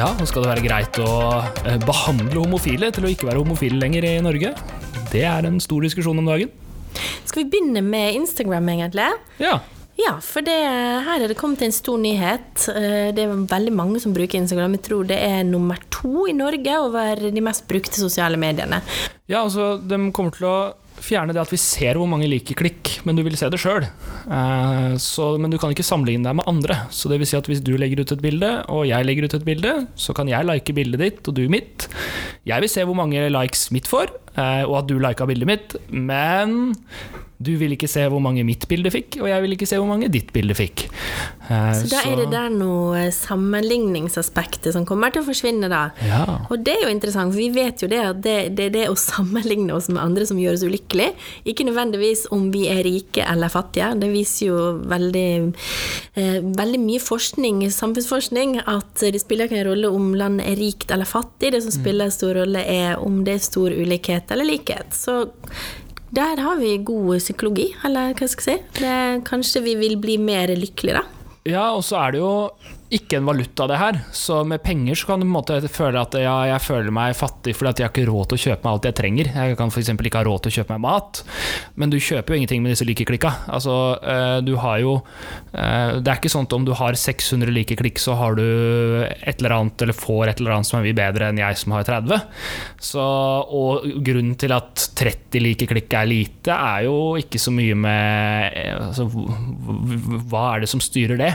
Ja, 0.00 0.06
og 0.16 0.24
skal 0.30 0.46
det 0.46 0.48
være 0.54 0.62
greit 0.64 0.98
å 1.04 1.08
eh, 1.68 1.74
behandle 1.84 2.40
homofile 2.40 2.88
til 2.94 3.04
å 3.04 3.10
ikke 3.12 3.26
være 3.28 3.42
homofile 3.42 3.76
lenger 3.82 4.06
i 4.08 4.14
Norge? 4.24 4.54
Det 5.12 5.26
er 5.28 5.44
en 5.44 5.58
stor 5.60 5.84
diskusjon 5.84 6.16
om 6.22 6.30
dagen. 6.30 6.48
Skal 7.28 7.42
vi 7.42 7.50
begynne 7.52 7.82
med 7.84 8.16
Instagram, 8.22 8.70
egentlig? 8.72 9.10
Ja. 9.42 9.58
Ja, 10.00 10.14
for 10.24 10.40
det, 10.46 10.54
her 11.04 11.20
er 11.20 11.28
det 11.28 11.36
kommet 11.36 11.60
en 11.66 11.74
stor 11.76 12.00
nyhet. 12.00 12.64
Eh, 12.72 13.10
Det 13.12 13.26
er 13.26 13.34
veldig 13.50 13.74
mange 13.76 14.00
som 14.00 14.14
bruker 14.16 14.40
Instagram. 14.40 14.78
Jeg 14.78 14.86
tror 14.88 15.04
det 15.10 15.18
er 15.20 15.42
nummer 15.44 15.76
to 15.92 16.24
i 16.30 16.36
Norge 16.38 16.78
over 16.80 17.20
de 17.20 17.44
mest 17.44 17.66
brukte 17.68 18.00
sosiale 18.00 18.40
mediene. 18.40 18.80
ja, 19.28 19.42
altså, 19.44 19.74
de 19.84 20.00
kommer 20.16 20.32
til 20.38 20.48
å 20.48 20.58
fjerne 21.04 21.34
det 21.34 21.42
at 21.42 21.52
vi 21.52 21.58
ser 21.60 21.98
hvor 21.98 22.08
mange 22.10 22.28
liker 22.30 22.58
klikk, 22.58 22.92
men 23.06 23.18
du 23.18 23.22
vil 23.26 23.36
se 23.38 23.48
det 23.52 23.60
sjøl. 23.60 23.86
Men 24.28 25.52
du 25.52 25.58
kan 25.60 25.72
ikke 25.74 25.86
sammenligne 25.86 26.26
deg 26.26 26.38
med 26.40 26.48
andre. 26.50 26.82
Så 26.94 27.10
det 27.10 27.20
vil 27.20 27.30
si 27.30 27.38
at 27.38 27.48
hvis 27.50 27.62
du 27.64 27.72
legger 27.80 28.02
ut 28.02 28.14
et 28.14 28.24
bilde, 28.24 28.52
og 28.72 28.86
jeg 28.90 29.06
legger 29.06 29.26
ut 29.26 29.36
et 29.38 29.46
bilde, 29.46 29.74
så 29.98 30.16
kan 30.16 30.30
jeg 30.30 30.48
like 30.48 30.76
bildet 30.76 31.02
ditt, 31.02 31.22
og 31.26 31.36
du 31.38 31.44
mitt. 31.52 31.88
Jeg 32.48 32.64
vil 32.64 32.72
se 32.72 32.86
hvor 32.86 32.98
mange 32.98 33.28
likes 33.32 33.68
mitt 33.74 33.90
får, 33.90 34.14
eh, 34.36 34.62
og 34.66 34.80
at 34.82 34.90
du 34.90 34.98
lika 35.00 35.28
bildet 35.28 35.50
mitt, 35.50 35.76
men 35.88 36.74
du 37.40 37.54
vil 37.56 37.72
ikke 37.72 37.88
se 37.88 38.02
hvor 38.12 38.20
mange 38.20 38.44
mitt 38.44 38.66
bilde 38.68 38.90
fikk, 38.92 39.16
og 39.22 39.28
jeg 39.30 39.40
vil 39.40 39.54
ikke 39.56 39.68
se 39.68 39.78
hvor 39.80 39.88
mange 39.88 40.10
ditt 40.12 40.28
bilde 40.34 40.52
fikk. 40.56 40.82
Eh, 41.48 41.70
Så 41.78 41.88
da 41.88 42.02
er 42.04 42.18
det 42.20 42.26
der 42.34 42.50
noe 42.52 43.06
sammenligningsaspektet 43.16 44.74
som 44.76 44.84
kommer 44.88 45.14
til 45.14 45.24
å 45.24 45.28
forsvinne, 45.30 45.70
da. 45.72 45.86
Ja. 46.04 46.20
Og 46.52 46.60
det 46.66 46.74
er 46.76 46.84
jo 46.84 46.92
interessant, 46.92 47.32
for 47.32 47.40
vi 47.40 47.48
vet 47.54 47.80
jo 47.80 47.88
det 47.88 48.02
at 48.04 48.20
det, 48.26 48.36
det 48.58 48.68
er 48.68 48.76
det 48.76 48.84
å 48.92 48.98
sammenligne 49.00 49.72
oss 49.72 49.88
med 49.88 50.02
andre 50.02 50.28
som 50.28 50.40
gjør 50.40 50.58
oss 50.58 50.66
ulykkelige. 50.68 51.16
Ikke 51.48 51.64
nødvendigvis 51.64 52.26
om 52.36 52.50
vi 52.52 52.66
er 52.68 52.84
rike 52.84 53.24
eller 53.24 53.52
fattige. 53.52 53.94
Det 54.04 54.12
viser 54.12 54.50
jo 54.50 54.60
veldig, 54.92 55.28
eh, 56.20 56.38
veldig 56.60 56.84
mye 56.84 57.00
forskning, 57.08 57.64
samfunnsforskning, 57.72 58.58
at 58.68 59.06
det 59.08 59.24
spiller 59.24 59.48
ikke 59.48 59.62
en 59.62 59.70
rolle 59.72 59.96
om 59.96 60.12
landet 60.12 60.44
er 60.52 60.60
rikt 60.60 60.92
eller 60.92 61.08
fattig. 61.08 61.54
Det 61.56 61.64
som 61.64 61.72
spiller 61.72 62.10
en 62.10 62.18
stor 62.20 62.36
rolle, 62.42 62.68
er 62.68 63.00
om 63.00 63.22
det 63.24 63.38
er 63.38 63.46
stor 63.48 63.72
ulikhet 63.72 64.28
eller 64.30 64.44
likhet. 64.44 64.92
Så 64.92 65.22
der 66.16 66.42
har 66.42 66.58
vi 66.58 66.74
god 66.84 67.18
psykologi, 67.22 67.68
eller 67.86 68.14
hva 68.18 68.28
skal 68.30 68.52
jeg 68.52 68.60
si. 68.60 68.82
Det, 68.82 68.94
kanskje 69.28 69.62
vi 69.64 69.76
vil 69.78 69.96
bli 70.02 70.18
mer 70.18 70.50
lykkelige, 70.58 71.00
da. 71.00 71.04
Ja, 71.48 71.70
og 71.76 71.84
så 71.86 72.00
er 72.02 72.16
det 72.16 72.20
jo 72.20 72.34
ikke 72.90 73.20
en 73.20 73.26
valuta, 73.28 73.66
det 73.70 73.78
her. 73.78 73.98
Så 74.12 74.40
med 74.44 74.62
penger 74.64 74.98
så 74.98 75.06
kan 75.06 75.20
du 75.20 75.24
på 75.24 75.28
en 75.28 75.34
måte 75.36 75.58
føle 75.70 76.00
at 76.00 76.14
ja, 76.18 76.34
jeg 76.50 76.62
føler 76.64 76.94
meg 76.94 77.14
fattig 77.14 77.54
fordi 77.54 77.70
at 77.70 77.80
jeg 77.80 77.86
har 77.86 77.92
ikke 77.94 78.06
råd 78.08 78.30
til 78.30 78.38
å 78.38 78.42
kjøpe 78.44 78.66
meg 78.66 78.72
alt 78.72 78.88
jeg 78.88 78.96
trenger. 78.98 79.30
Jeg 79.30 79.58
kan 79.60 79.70
f.eks. 79.70 79.90
ikke 79.94 80.18
ha 80.18 80.26
råd 80.26 80.42
til 80.42 80.50
å 80.50 80.56
kjøpe 80.58 80.74
meg 80.74 80.82
mat, 80.88 81.20
men 81.78 81.92
du 81.92 81.98
kjøper 82.02 82.34
jo 82.34 82.40
ingenting 82.40 82.64
med 82.64 82.74
disse 82.74 82.86
likeklikka. 82.88 83.32
Altså, 83.54 83.76
eh, 84.02 84.38
du 84.42 84.56
har 84.58 84.80
jo 84.82 84.96
eh, 84.98 86.00
Det 86.00 86.10
er 86.10 86.18
ikke 86.18 86.32
sånn 86.32 86.48
at 86.48 86.56
om 86.56 86.66
du 86.66 86.72
har 86.80 86.98
600 86.98 87.54
likeklikk, 87.54 88.02
så 88.02 88.16
har 88.18 88.34
du 88.38 88.42
et 89.06 89.38
eller 89.38 89.54
annet, 89.60 89.86
eller 89.86 89.96
får 89.96 90.32
et 90.32 90.42
eller 90.42 90.56
annet 90.56 90.70
som 90.70 90.80
er 90.80 90.88
mye 90.88 90.98
bedre 90.98 91.30
enn 91.30 91.40
jeg 91.42 91.62
som 91.62 91.76
har 91.76 91.86
30. 91.86 92.26
Så, 92.90 93.06
og 93.60 93.86
grunnen 94.02 94.34
til 94.40 94.56
at 94.56 94.88
30 94.98 95.44
likeklikk 95.46 95.94
er 95.94 96.10
lite, 96.10 96.58
er 96.58 96.88
jo 96.88 97.14
ikke 97.22 97.38
så 97.38 97.54
mye 97.54 97.78
med 97.78 98.58
eh, 98.58 98.74
altså, 98.74 99.06
Hva 100.30 100.44
er 100.56 100.64
det 100.64 100.72
som 100.74 100.82
styrer 100.82 101.20
det? 101.20 101.32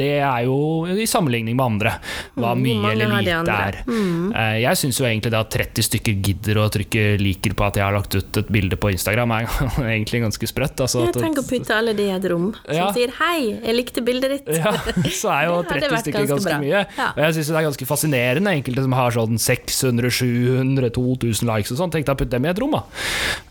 Det 0.00 0.12
er 0.24 0.46
jo 0.48 0.85
i 0.94 1.06
sammenligning 1.06 1.56
med 1.56 1.64
andre. 1.66 1.92
Hva 2.36 2.52
Mm, 2.56 2.62
mye 2.62 2.92
eller 2.92 3.10
lite 3.20 3.52
er. 3.52 3.78
Eh, 3.86 4.60
Jeg 4.62 4.76
syns 4.80 4.98
jo 5.00 5.04
egentlig 5.06 5.30
det 5.30 5.40
at 5.40 5.50
30 5.50 5.82
stykker 5.82 6.14
gidder 6.22 6.60
å 6.62 6.68
trykke 6.70 7.18
liker 7.20 7.54
på 7.54 7.66
at 7.66 7.74
jeg 7.76 7.84
har 7.84 7.92
lagt 7.96 8.14
ut 8.14 8.36
et 8.36 8.48
bilde 8.52 8.76
på 8.76 8.90
Instagram, 8.92 9.30
er 9.32 9.46
egentlig 9.96 10.22
ganske 10.22 10.46
sprøtt. 10.46 10.76
Altså, 10.80 11.06
Jeg 11.06 11.14
tenker 11.14 11.42
å 11.42 11.48
putte 11.48 11.74
alle 11.76 11.94
de 11.94 12.02
i 12.08 12.14
et 12.16 12.24
rom 12.30 12.52
som 12.54 12.74
Ja. 12.74 12.92
sier 12.92 13.10
'hei, 13.10 13.60
jeg 13.64 13.74
likte 13.76 14.00
bildet 14.04 14.30
ditt'. 14.46 14.56
ja, 14.56 14.72
så 15.10 15.30
er 15.32 15.46
jo 15.48 15.62
30 15.70 15.96
stykker 16.02 16.26
ganske 16.26 16.36
ganske 16.36 16.60
mye. 16.60 16.86
Ja. 16.96 17.08
Og 17.16 17.22
jeg 17.24 17.34
syns 17.34 17.46
det 17.48 17.56
er 17.56 17.68
ganske 17.70 17.86
fascinerende, 17.86 18.50
enkelte 18.62 18.82
som 18.82 18.92
har 18.92 19.10
sånn 19.10 19.38
600, 19.38 20.10
700, 20.10 20.90
2000 20.90 21.46
likes 21.48 21.70
og 21.72 21.78
sånn. 21.78 21.90
Tenk 21.92 22.06
deg 22.06 22.14
å 22.14 22.18
putte 22.18 22.30
dem 22.30 22.44
i 22.44 22.48
et 22.48 22.58
rom, 22.58 22.70
da. 22.70 22.82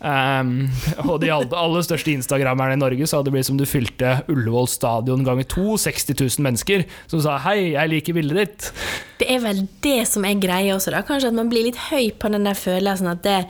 Um, 0.02 0.70
og 1.10 1.20
de 1.22 1.30
aller, 1.32 1.82
største 1.86 2.12
instagrammerne 2.14 2.74
i 2.78 2.80
Norge 2.82 3.08
så 3.08 3.18
hadde 3.20 3.30
det 3.32 3.36
blitt 3.38 3.48
som 3.50 3.58
du 3.58 3.66
fylte 3.66 4.24
Ullevål 4.32 4.68
stadion 4.70 5.24
ganger 5.26 5.48
to, 5.50 5.78
60 5.82 6.14
000 6.20 6.44
mennesker, 6.46 6.86
som 7.08 7.22
sa 7.26 7.38
'hei, 7.42 7.74
jeg 7.74 7.90
liker 7.92 8.14
bildet 8.22 8.38
ditt'. 8.44 8.72
Det 9.18 9.30
er 9.32 9.40
vel 9.40 9.62
det 9.82 10.02
som 10.10 10.26
er 10.28 10.36
greia 10.44 10.74
også, 10.76 10.92
da. 10.92 11.00
Kanskje 11.08 11.30
at 11.30 11.36
man 11.38 11.48
blir 11.50 11.64
litt 11.64 11.78
høy 11.88 12.10
på 12.20 12.28
den 12.34 12.44
der 12.44 12.54
følelsen 12.60 13.08
at 13.08 13.22
det, 13.24 13.46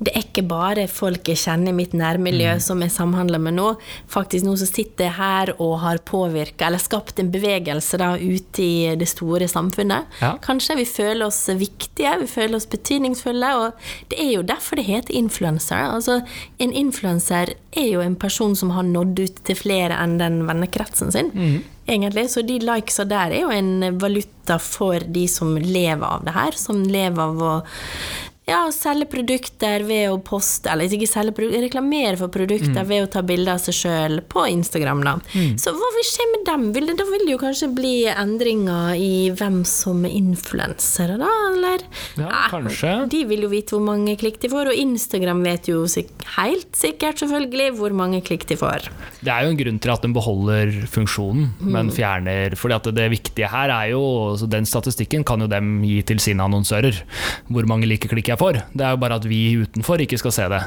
det 0.00 0.14
er 0.16 0.22
ikke 0.24 0.44
bare 0.48 0.86
folk 0.88 1.28
jeg 1.28 1.36
kjenner 1.36 1.74
i 1.74 1.76
mitt 1.76 1.92
nærmiljø 1.92 2.54
Mm. 2.54 2.60
som 2.64 2.80
jeg 2.80 2.90
samhandler 2.90 3.38
med 3.38 3.54
nå. 3.58 3.76
Faktisk 4.08 4.46
noen 4.46 4.56
som 4.56 4.66
sitter 4.70 5.10
her 5.12 5.52
og 5.60 5.74
har 5.80 5.98
påvirka 5.98 6.66
eller 6.66 6.80
skapt 6.80 7.20
en 7.20 7.30
bevegelse 7.30 7.98
da 8.00 8.14
ute 8.16 8.62
i 8.64 8.96
det 8.96 9.08
store 9.08 9.46
samfunnet. 9.46 10.06
Ja. 10.22 10.38
Kanskje 10.40 10.76
vi 10.76 10.86
føler 10.88 11.26
oss 11.26 11.46
viktige, 11.52 12.16
vi 12.20 12.26
føler 12.26 12.56
oss 12.56 12.66
betydningsfulle, 12.66 13.50
og 13.60 13.72
det 14.08 14.18
er 14.18 14.32
jo 14.38 14.42
derfor 14.42 14.76
det 14.76 14.86
heter 14.86 15.12
influencer. 15.14 15.76
Altså, 15.94 16.22
en 16.58 16.72
influenser 16.72 17.52
er 17.76 17.88
jo 17.92 18.00
en 18.00 18.16
person 18.16 18.56
som 18.56 18.70
har 18.70 18.82
nådd 18.88 19.20
ut 19.20 19.44
til 19.44 19.54
flere 19.56 20.00
enn 20.00 20.16
den 20.18 20.46
vennekretsen 20.48 21.12
sin. 21.12 21.30
Mm. 21.34 21.60
Egentlig, 21.90 22.30
Så 22.30 22.42
de 22.46 22.60
likesa 22.62 23.04
der 23.04 23.32
er 23.34 23.40
jo 23.42 23.50
en 23.50 23.98
valuta 23.98 24.60
for 24.62 25.02
de 25.02 25.26
som 25.28 25.56
lever 25.58 26.06
av 26.06 26.22
det 26.26 26.34
her. 26.36 26.58
Som 26.58 26.84
lever 26.86 27.22
av 27.24 27.42
å 27.42 27.54
ja, 28.50 28.60
selge 28.74 29.06
produkter 29.10 29.84
ved 29.86 30.10
å 30.10 30.18
poste 30.26 30.70
Eller 30.72 30.90
ikke 30.90 31.06
selge 31.08 31.48
reklamere 31.62 32.16
for 32.20 32.32
produkter 32.34 32.84
ved 32.88 33.04
å 33.06 33.10
ta 33.12 33.22
bilder 33.26 33.54
av 33.56 33.62
seg 33.62 33.76
sjøl 33.78 34.18
på 34.30 34.44
Instagram. 34.50 35.04
da. 35.06 35.14
Så 35.60 35.72
hva 35.76 35.90
vil 35.96 36.06
skje 36.08 36.26
med 36.34 36.44
dem? 36.48 36.66
Vil 36.74 36.88
det, 36.90 36.96
da 37.00 37.06
vil 37.08 37.24
det 37.26 37.34
jo 37.36 37.40
kanskje 37.40 37.68
bli 37.76 37.94
endringer 38.10 38.94
i 38.98 39.30
hvem 39.38 39.60
som 39.68 40.02
er 40.08 40.14
influensere, 40.18 41.16
da? 41.20 41.30
Eller? 41.52 41.84
Ja, 42.18 42.44
kanskje. 42.52 42.92
De 43.12 43.22
vil 43.30 43.44
jo 43.46 43.50
vite 43.52 43.74
hvor 43.76 43.84
mange 43.86 44.16
klikk 44.20 44.40
de 44.42 44.50
får, 44.52 44.72
og 44.72 44.80
Instagram 44.82 45.42
vet 45.46 45.70
jo 45.70 45.84
helt 46.36 46.76
sikkert 46.78 47.22
selvfølgelig 47.22 47.70
hvor 47.78 47.94
mange 47.96 48.20
klikk 48.26 48.46
de 48.50 48.58
får. 48.60 48.88
Det 49.22 49.30
er 49.32 49.46
jo 49.46 49.52
en 49.54 49.60
grunn 49.60 49.80
til 49.82 49.92
at 49.94 50.04
den 50.06 50.16
beholder 50.16 50.72
funksjonen, 50.90 51.48
Mm. 51.60 51.70
men 51.74 51.90
fjerner 51.92 52.54
fordi 52.58 52.74
at 52.76 52.86
det 52.96 53.06
viktige 53.12 53.48
her 53.50 53.70
er 53.70 53.90
jo 53.92 54.00
Den 54.50 54.64
statistikken 54.66 55.24
kan 55.26 55.40
jo 55.42 55.46
dem 55.50 55.82
gi 55.84 56.00
til 56.06 56.18
sine 56.22 56.42
annonsører. 56.44 56.96
Hvor 57.50 57.66
mange 57.68 57.86
like 57.88 58.08
klikk 58.10 58.30
jeg 58.32 58.38
får. 58.40 58.60
Det 58.72 58.86
er 58.86 58.94
jo 58.96 59.00
bare 59.04 59.18
at 59.20 59.26
vi 59.28 59.40
utenfor 59.60 60.02
ikke 60.04 60.18
skal 60.20 60.34
se 60.34 60.48
det. 60.52 60.62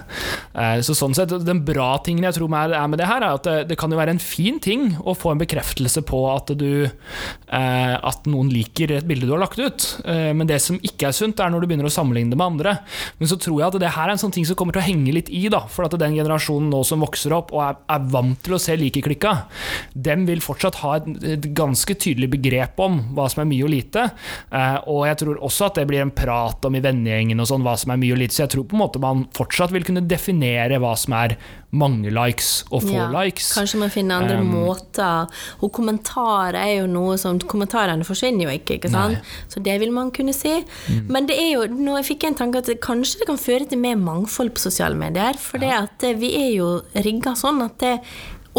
Eh, 0.53 0.79
Så 0.85 0.95
sånn 0.97 1.15
sett, 1.17 1.33
Den 1.43 1.63
bra 1.65 1.97
tingen 2.05 2.23
jeg 2.27 2.37
tror 2.37 2.53
er 2.53 2.87
med 2.87 2.99
det 3.01 3.07
her, 3.09 3.21
er 3.25 3.37
at 3.39 3.43
det, 3.49 3.57
det 3.71 3.77
kan 3.81 3.91
jo 3.91 3.97
være 3.99 4.13
en 4.15 4.21
fin 4.21 4.59
ting 4.63 4.91
å 5.01 5.15
få 5.17 5.33
en 5.33 5.41
bekreftelse 5.41 6.03
på 6.05 6.21
at 6.35 6.53
du 6.59 6.85
eh, 6.85 7.95
At 7.97 8.25
noen 8.29 8.49
liker 8.53 8.91
et 8.97 9.07
bilde 9.09 9.25
du 9.27 9.33
har 9.35 9.41
lagt 9.43 9.59
ut. 9.59 9.87
Eh, 10.05 10.31
Men 10.33 10.47
det 10.49 10.61
som 10.61 10.77
ikke 10.83 11.09
er 11.09 11.17
sunt, 11.17 11.39
er 11.41 11.49
når 11.53 11.63
du 11.63 11.67
begynner 11.71 11.89
å 11.89 11.93
sammenligne 11.93 12.31
det 12.33 12.37
med 12.39 12.53
andre. 12.53 12.75
Men 13.19 13.29
så 13.31 13.37
tror 13.39 13.59
jeg 13.59 13.67
at 13.73 13.79
det 13.81 13.93
her 13.95 14.07
er 14.09 14.15
en 14.15 14.21
sånn 14.21 14.33
ting 14.35 14.45
som 14.47 14.57
kommer 14.59 14.75
til 14.75 14.83
å 14.83 14.87
henge 14.87 15.13
litt 15.15 15.29
i, 15.33 15.47
da. 15.51 15.63
For 15.71 15.85
at 15.87 15.97
den 15.99 16.15
generasjonen 16.17 16.69
nå 16.73 16.83
som 16.87 17.03
vokser 17.03 17.33
opp 17.35 17.51
og 17.55 17.63
er, 17.65 17.79
er 17.97 18.07
vant 18.13 18.39
til 18.45 18.55
å 18.57 18.61
se 18.61 18.75
likeklikka, 18.79 19.33
dem 19.95 20.25
vil 20.29 20.41
fortsatt 20.43 20.79
ha 20.83 20.95
et, 20.99 21.07
et 21.35 21.49
ganske 21.55 21.95
tydelig 21.99 22.29
begrep 22.37 22.79
om 22.83 22.99
hva 23.15 23.27
som 23.31 23.43
er 23.43 23.49
mye 23.49 23.65
og 23.67 23.73
lite. 23.73 24.05
Eh, 24.53 24.77
og 24.91 25.05
jeg 25.09 25.19
tror 25.23 25.41
også 25.43 25.69
at 25.69 25.79
det 25.81 25.87
blir 25.89 26.03
en 26.03 26.13
prat 26.13 26.65
om 26.69 26.75
i 26.77 26.83
vennegjengen 26.83 27.39
og 27.43 27.49
sånn 27.49 27.62
hva 27.65 27.75
som 27.79 27.93
er 27.93 28.01
mye 28.01 28.15
og 28.15 28.21
lite. 28.21 28.35
Så 28.35 28.45
jeg 28.45 28.53
tror 28.55 28.67
på 28.69 28.77
en 28.77 28.83
måte 28.83 29.01
man 29.03 29.25
fortsatt 29.35 29.73
vil 29.73 29.85
kunne 29.87 30.05
definere 30.07 30.79
hva 30.81 30.93
som 30.99 31.15
er 31.17 31.37
mange 31.73 32.11
likes 32.13 32.49
og 32.69 32.83
få 32.85 32.93
Ja, 32.93 33.07
likes. 33.09 33.49
Kanskje 33.57 33.79
man 33.81 33.93
finner 33.93 34.21
andre 34.21 34.37
Um, 34.43 34.51
måter. 34.53 35.31
Og 35.65 35.71
kommentarer 35.73 36.59
er 36.59 36.73
jo 36.83 36.89
noe 36.91 37.17
som 37.17 37.39
Kommentarene 37.39 38.05
forsvinner 38.05 38.47
jo 38.47 38.53
ikke, 38.53 38.77
ikke 38.77 38.91
sant? 38.93 39.17
Nei. 39.17 39.21
Mm. 39.21 39.49
Så 39.49 39.63
det 39.65 39.79
vil 39.81 39.93
man 39.95 40.11
kunne 40.13 40.35
si. 40.37 40.53
Men 41.09 41.27
det 41.29 41.37
er 41.41 41.49
jo, 41.55 41.65
nå 41.73 41.97
fikk 42.05 42.25
jeg 42.25 42.33
en 42.33 42.39
tanke 42.43 42.61
at 42.61 42.69
kanskje 42.83 43.23
det 43.23 43.29
kan 43.29 43.41
føre 43.41 43.67
til 43.69 43.81
mer 43.81 43.97
mangfold 43.99 44.53
på 44.53 44.63
sosiale 44.63 44.97
medier. 44.97 45.37
For 45.41 45.63
ja. 45.63 45.83
eh, 46.05 46.15
vi 46.19 46.33
er 46.37 46.51
jo 46.53 46.69
rigga 46.93 47.33
sånn 47.39 47.61
at 47.65 47.79
det 47.81 47.95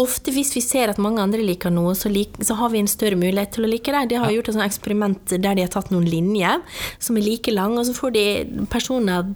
Ofte 0.01 0.33
hvis 0.35 0.51
vi 0.57 0.61
ser 0.63 0.91
at 0.91 0.99
mange 0.99 1.23
andre 1.23 1.43
liker 1.45 1.71
noe, 1.71 1.93
så, 1.95 2.09
lik, 2.11 2.35
så 2.43 2.57
har 2.59 2.73
vi 2.73 2.81
en 2.83 2.89
større 2.91 3.15
mulighet 3.19 3.53
til 3.55 3.67
å 3.67 3.71
like 3.71 3.93
det. 3.95 4.03
De 4.11 4.19
har 4.19 4.33
gjort 4.33 4.51
et 4.51 4.57
sånt 4.57 4.67
eksperiment 4.67 5.35
der 5.35 5.55
de 5.55 5.63
har 5.63 5.71
tatt 5.71 5.91
noen 5.93 6.07
linjer 6.09 6.59
som 6.99 7.15
er 7.15 7.23
like 7.23 7.53
lange, 7.55 7.79
og 7.79 7.87
så 7.87 7.95
får 7.95 8.15
de 8.15 8.25
personer 8.71 9.31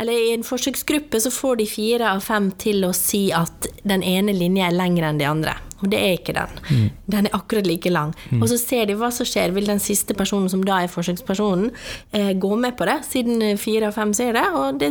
Eller 0.00 0.16
i 0.18 0.34
en 0.34 0.46
forsøksgruppe 0.46 1.20
så 1.22 1.30
får 1.30 1.60
de 1.60 1.70
fire 1.70 2.14
av 2.16 2.24
fem 2.26 2.50
til 2.58 2.84
å 2.88 2.94
si 2.96 3.28
at 3.36 3.70
den 3.86 4.02
ene 4.02 4.34
linja 4.34 4.68
er 4.68 4.76
lengre 4.76 5.10
enn 5.10 5.20
de 5.20 5.28
andre. 5.30 5.56
Og 5.80 5.90
det 5.92 6.00
er 6.00 6.16
ikke 6.18 6.34
den. 6.36 6.90
Den 7.10 7.28
er 7.28 7.36
akkurat 7.36 7.68
like 7.68 7.90
lang. 7.92 8.14
Og 8.40 8.48
så 8.50 8.58
ser 8.60 8.88
de 8.90 8.96
hva 8.98 9.10
som 9.14 9.28
skjer. 9.28 9.54
Vil 9.56 9.68
den 9.68 9.82
siste 9.82 10.16
personen, 10.16 10.50
som 10.52 10.64
da 10.66 10.82
er 10.84 10.92
forsøkspersonen, 10.92 11.70
eh, 12.12 12.32
gå 12.40 12.50
med 12.60 12.76
på 12.78 12.88
det, 12.88 12.98
siden 13.08 13.42
eh, 13.42 13.56
fire 13.60 13.90
av 13.90 13.96
fem 13.96 14.12
sier 14.16 14.36
det? 14.36 14.46
Og 14.56 14.80
det 14.80 14.90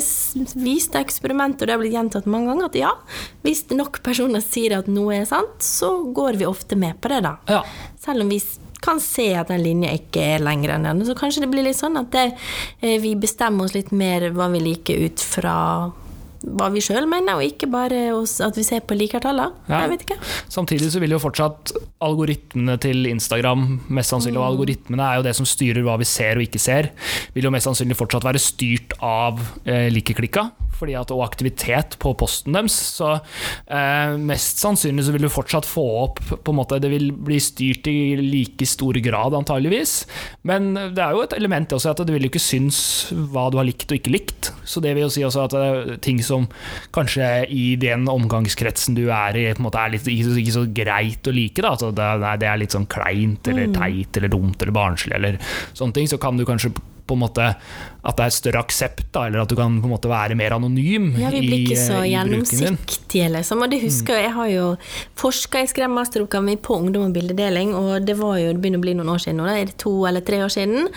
viste 0.59 1.01
eksperimentet, 1.01 1.63
og 1.63 1.67
det 1.67 1.75
har 1.75 1.83
blitt 1.83 1.97
gjentatt 1.97 2.29
mange 2.29 2.51
ganger, 2.51 2.71
at 2.71 2.79
ja, 2.79 2.93
hvis 3.45 3.65
nok 3.73 4.01
personer 4.05 4.43
sier 4.43 4.79
at 4.79 4.89
noe 4.91 5.21
er 5.21 5.29
sant, 5.29 5.61
så 5.63 5.91
går 6.15 6.39
vi 6.41 6.49
ofte 6.49 6.79
med 6.79 6.99
på 7.01 7.13
det, 7.13 7.21
da. 7.27 7.37
Ja. 7.49 7.63
Selv 7.99 8.25
om 8.25 8.33
vi 8.33 8.41
kan 8.81 8.99
se 9.03 9.33
at 9.35 9.49
den 9.51 9.63
linja 9.63 9.91
ikke 9.95 10.23
er 10.35 10.43
lengre 10.43 10.77
enn 10.77 10.87
den. 10.87 11.05
Så 11.07 11.15
kanskje 11.17 11.43
det 11.43 11.51
blir 11.51 11.65
litt 11.67 11.79
sånn 11.79 11.99
at 11.99 12.11
det, 12.15 12.29
eh, 12.81 12.99
vi 13.01 13.15
bestemmer 13.19 13.67
oss 13.67 13.75
litt 13.75 13.91
mer 13.91 14.29
hva 14.31 14.49
vi 14.53 14.61
liker 14.63 15.05
ut 15.05 15.19
fra 15.19 15.57
hva 16.43 16.69
vi 16.71 16.81
sjøl 16.83 17.07
mener, 17.09 17.39
og 17.39 17.43
ikke 17.43 17.67
bare 17.71 18.09
oss, 18.15 18.37
at 18.43 18.57
vi 18.57 18.63
ser 18.67 18.83
på 18.87 18.95
likertallene. 18.97 19.51
Ja. 19.67 19.83
Jeg 19.83 19.93
vet 19.93 20.05
ikke. 20.05 20.19
Samtidig 20.51 20.91
så 20.93 21.01
vil 21.03 21.15
jo 21.15 21.21
fortsatt 21.21 21.73
algoritmene 22.05 22.77
til 22.81 23.09
Instagram, 23.09 23.65
mest 23.91 24.13
sannsynlig, 24.13 24.39
og 24.39 24.47
algoritmene 24.53 25.05
er 25.05 25.19
jo 25.19 25.27
det 25.27 25.35
som 25.37 25.47
styrer 25.49 25.83
hva 25.85 25.97
vi 25.99 26.07
ser 26.07 26.39
og 26.39 26.47
ikke 26.47 26.61
ser, 26.61 26.91
vil 27.35 27.49
jo 27.49 27.53
mest 27.53 27.67
sannsynlig 27.69 27.97
fortsatt 27.99 28.27
være 28.27 28.41
styrt 28.41 28.95
av 29.03 29.41
eh, 29.65 29.89
likeklikka. 29.93 30.49
Fordi 30.79 30.95
at, 30.99 31.11
og 31.15 31.25
aktivitet 31.25 31.97
på 32.01 32.13
posten 32.19 32.55
deres. 32.55 32.75
Så 32.99 33.11
eh, 33.15 34.15
mest 34.19 34.61
sannsynlig 34.63 35.05
så 35.07 35.15
vil 35.15 35.27
du 35.27 35.31
fortsatt 35.31 35.67
få 35.67 35.85
opp 36.05 36.21
på 36.29 36.53
en 36.53 36.59
måte, 36.59 36.79
Det 36.79 36.91
vil 36.91 37.09
bli 37.13 37.39
styrt 37.43 37.87
i 37.91 38.15
like 38.19 38.65
stor 38.69 38.97
grad, 39.03 39.35
antageligvis. 39.35 40.05
Men 40.47 40.73
det 40.73 41.03
er 41.03 41.15
jo 41.15 41.25
et 41.25 41.35
element 41.37 41.75
også 41.75 41.93
at 41.93 42.03
det 42.05 42.15
vil 42.15 42.27
jo 42.27 42.31
ikke 42.33 42.43
synes 42.43 42.79
hva 43.11 43.49
du 43.51 43.59
har 43.59 43.67
likt 43.67 43.89
og 43.91 43.99
ikke 43.99 44.13
likt. 44.13 44.51
Så 44.63 44.81
det 44.83 44.93
vil 44.95 45.07
jo 45.07 45.13
si 45.13 45.25
også 45.25 45.45
at 45.47 45.55
det 45.55 45.63
er 45.65 46.01
ting 46.05 46.21
som 46.25 46.47
kanskje 46.95 47.29
i 47.49 47.73
den 47.79 48.07
omgangskretsen 48.09 48.97
du 48.97 49.07
er 49.09 49.37
i, 49.37 49.47
på 49.53 49.63
en 49.63 49.67
måte 49.67 49.81
er 49.81 49.95
litt, 49.95 50.07
ikke, 50.07 50.29
så, 50.29 50.37
ikke 50.41 50.57
så 50.57 50.65
greit 50.81 51.29
å 51.29 51.35
like. 51.35 51.61
Da. 51.61 51.73
Altså 51.75 51.91
det, 51.95 52.09
det 52.41 52.49
er 52.49 52.61
litt 52.61 52.75
sånn 52.75 52.89
kleint 52.89 53.49
eller 53.51 53.73
teit 53.75 54.19
eller 54.19 54.31
dumt 54.33 54.61
eller 54.61 54.75
barnslig 54.75 55.17
eller 55.17 55.39
sånne 55.73 55.97
ting. 55.97 56.09
Så 56.09 56.21
kan 56.21 56.39
du 56.39 56.45
kanskje 56.47 56.73
på 57.09 57.17
en 57.17 57.25
måte 57.25 57.53
at 57.99 58.15
det 58.15 58.25
er 58.25 58.31
større 58.31 58.61
aksept, 58.63 59.09
da, 59.11 59.25
eller 59.27 59.41
at 59.43 59.51
du 59.51 59.57
kan 59.59 59.73
på 59.81 59.89
en 59.89 59.91
måte 59.91 60.07
være 60.07 60.35
mer 60.39 60.53
anonym 60.55 61.09
Ja, 61.19 61.31
vi 61.33 61.41
blir 61.43 61.65
ikke 61.65 61.79
så 61.81 61.97
eh, 61.99 62.13
gjennomsiktige, 62.13 63.27
liksom. 63.33 63.65
Og 63.65 63.73
det 63.73 63.81
husker 63.83 64.15
jeg, 64.15 64.29
jeg 64.29 64.35
har 64.37 64.51
jo 64.53 64.67
forska 65.19 65.65
i 65.65 65.67
skremmasteroppgaven 65.67 66.47
min 66.47 66.61
på 66.63 66.77
ungdom 66.79 67.09
og 67.09 67.17
bildedeling, 67.17 67.73
og 67.75 68.07
det 68.07 68.15
var 68.21 68.37
jo, 68.39 68.53
det 68.55 68.63
begynner 68.63 68.79
å 68.79 68.85
bli 68.85 68.95
noen 69.01 69.11
år 69.11 69.23
siden 69.25 69.41
nå, 69.41 69.49
er 69.51 69.67
det 69.67 69.75
to 69.83 69.93
eller 70.07 70.23
tre 70.23 70.39
år 70.45 70.55
siden. 70.55 70.87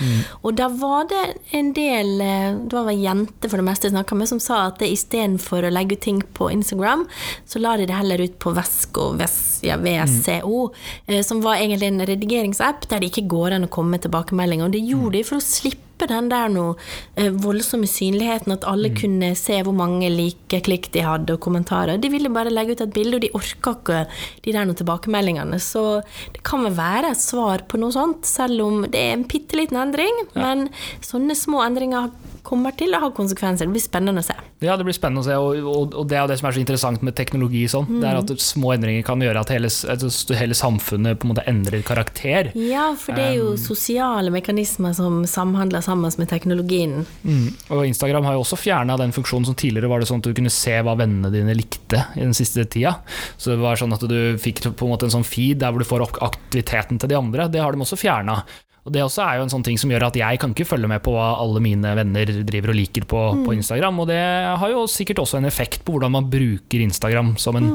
Og 0.46 0.54
da 0.60 0.70
var 0.70 1.10
det 1.10 1.24
en 1.58 1.74
del, 1.74 2.14
eh, 2.22 2.48
det 2.62 2.78
var 2.78 2.86
vel 2.86 3.02
jenter 3.02 3.50
for 3.50 3.58
det 3.58 3.66
meste 3.66 3.90
jeg 3.90 3.96
snakka 3.96 4.20
med, 4.22 4.30
som 4.30 4.42
sa 4.42 4.62
at 4.70 4.86
istedenfor 4.86 5.66
å 5.66 5.74
legge 5.74 5.98
ut 5.98 6.06
ting 6.06 6.22
på 6.38 6.52
Instagram, 6.54 7.08
så 7.50 7.62
la 7.62 7.74
de 7.80 7.90
det 7.90 7.98
heller 7.98 8.22
ut 8.22 8.38
på 8.38 8.54
Vesko, 8.54 9.10
Ves, 9.18 9.40
ja, 9.66 9.74
VSCO, 9.82 10.68
mm. 11.10 11.18
som 11.26 11.42
var 11.42 11.58
egentlig 11.58 11.90
en 11.90 12.06
redigeringsapp 12.06 12.86
der 12.86 13.02
det 13.02 13.10
ikke 13.10 13.26
går 13.34 13.58
an 13.58 13.66
å 13.66 13.72
komme 13.72 13.96
med 13.96 14.06
tilbakemeldinger. 14.06 14.70
Og 14.70 14.76
det 14.76 14.86
gjorde 14.86 15.18
de 15.18 15.26
for 15.26 15.42
å 15.42 15.44
slippe 15.44 16.01
den 16.10 16.30
der 16.32 16.50
noe 16.52 16.74
eh, 17.16 17.30
voldsomme 17.30 17.88
synligheten, 17.90 18.54
at 18.56 18.66
alle 18.68 18.92
kunne 18.96 19.32
se 19.38 19.60
hvor 19.64 19.76
mange 19.76 20.10
likeklikk 20.12 20.90
de 20.94 21.04
hadde, 21.06 21.36
og 21.36 21.42
kommentarer. 21.44 22.00
De 22.00 22.10
ville 22.12 22.32
bare 22.32 22.52
legge 22.52 22.76
ut 22.76 22.84
et 22.84 22.94
bilde, 22.94 23.18
og 23.18 23.24
de 23.24 23.32
orka 23.38 23.76
ikke 23.76 24.02
de 24.44 24.54
der 24.54 24.66
noen 24.66 24.78
tilbakemeldingene. 24.78 25.58
Så 25.62 26.02
det 26.34 26.44
kan 26.46 26.64
vel 26.66 26.76
være 26.76 27.12
et 27.14 27.22
svar 27.22 27.66
på 27.68 27.80
noe 27.80 27.94
sånt, 27.94 28.26
selv 28.28 28.64
om 28.66 28.84
det 28.86 29.00
er 29.00 29.16
en 29.16 29.28
bitte 29.28 29.58
liten 29.58 29.80
endring. 29.80 30.24
Men 30.36 30.68
sånne 31.04 31.36
små 31.38 31.62
endringer 31.66 32.10
kommer 32.42 32.74
til 32.76 32.94
å 32.94 33.00
ha 33.02 33.10
konsekvenser. 33.14 33.68
Det 33.68 33.74
blir 33.76 33.84
spennende 33.84 34.22
å 34.22 34.26
se. 34.26 34.34
Ja, 34.62 34.76
det 34.78 34.86
blir 34.86 34.96
spennende 34.96 35.22
å 35.22 35.26
se, 35.26 35.36
og, 35.38 35.68
og, 35.72 35.94
og 35.98 36.08
det 36.10 36.18
er 36.18 36.24
jo 36.24 36.30
det 36.32 36.38
som 36.40 36.48
er 36.48 36.56
så 36.56 36.62
interessant 36.62 37.04
med 37.06 37.16
teknologi. 37.18 37.62
Sånn. 37.70 37.88
Det 38.02 38.08
er 38.08 38.18
at 38.18 38.32
små 38.42 38.72
endringer 38.74 39.06
kan 39.06 39.22
gjøre 39.22 39.42
at 39.42 39.52
hele, 39.54 39.70
at 39.70 40.34
hele 40.38 40.56
samfunnet 40.58 41.20
på 41.20 41.28
en 41.28 41.32
måte 41.32 41.46
endrer 41.50 41.84
karakter. 41.86 42.50
Ja, 42.58 42.90
for 42.98 43.18
det 43.18 43.28
er 43.30 43.38
jo 43.38 43.54
sosiale 43.60 44.32
mekanismer 44.34 44.94
som 44.98 45.22
samhandler 45.28 45.84
sammen 45.84 46.12
med 46.18 46.30
teknologien. 46.30 47.06
Mm. 47.22 47.46
Og 47.74 47.86
Instagram 47.88 48.26
har 48.28 48.36
jo 48.38 48.44
også 48.44 48.58
fjerna 48.60 48.98
den 49.00 49.14
funksjonen 49.14 49.48
som 49.48 49.58
tidligere 49.58 49.90
var 49.92 50.02
det 50.02 50.10
sånn 50.10 50.22
at 50.22 50.28
du 50.30 50.36
kunne 50.36 50.52
se 50.52 50.74
hva 50.82 50.96
vennene 50.98 51.30
dine 51.32 51.56
likte 51.56 52.04
i 52.18 52.24
den 52.24 52.36
siste 52.36 52.66
tida. 52.66 52.98
Så 53.36 53.54
det 53.54 53.62
var 53.62 53.78
sånn 53.80 53.94
at 53.94 54.04
du 54.08 54.18
fikk 54.42 54.64
på 54.66 54.86
en 54.86 54.94
måte 54.94 55.08
en 55.08 55.14
sånn 55.14 55.26
feed 55.26 55.62
der 55.62 55.72
hvor 55.72 55.82
du 55.82 55.88
får 55.88 56.06
opp 56.08 56.20
aktiviteten 56.26 57.00
til 57.00 57.12
de 57.12 57.18
andre. 57.18 57.48
Det 57.52 57.62
har 57.62 57.74
de 57.74 57.86
også 57.86 58.00
fjerna. 58.00 58.42
Og 58.82 58.90
Det 58.94 59.02
også 59.04 59.22
er 59.22 59.38
jo 59.38 59.44
en 59.46 59.52
sånn 59.52 59.62
ting 59.66 59.76
som 59.78 59.92
gjør 59.92 60.08
at 60.08 60.16
jeg 60.18 60.38
kan 60.42 60.50
ikke 60.50 60.66
følge 60.66 60.88
med 60.90 61.04
på 61.04 61.12
hva 61.14 61.36
alle 61.38 61.60
mine 61.62 61.92
venner 61.94 62.32
driver 62.42 62.72
og 62.72 62.78
liker 62.80 63.06
på, 63.06 63.20
på 63.46 63.54
Instagram. 63.54 64.00
Og 64.02 64.08
det 64.10 64.18
har 64.58 64.72
jo 64.72 64.88
sikkert 64.90 65.22
også 65.22 65.38
en 65.38 65.46
effekt 65.46 65.84
på 65.86 65.94
hvordan 65.94 66.14
man 66.16 66.30
bruker 66.32 66.82
Instagram 66.82 67.36
som, 67.38 67.58
en, 67.60 67.68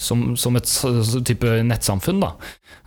som, 0.00 0.30
som 0.40 0.56
et 0.56 0.70
type 1.28 1.58
nettsamfunn. 1.68 2.22
da. 2.24 2.32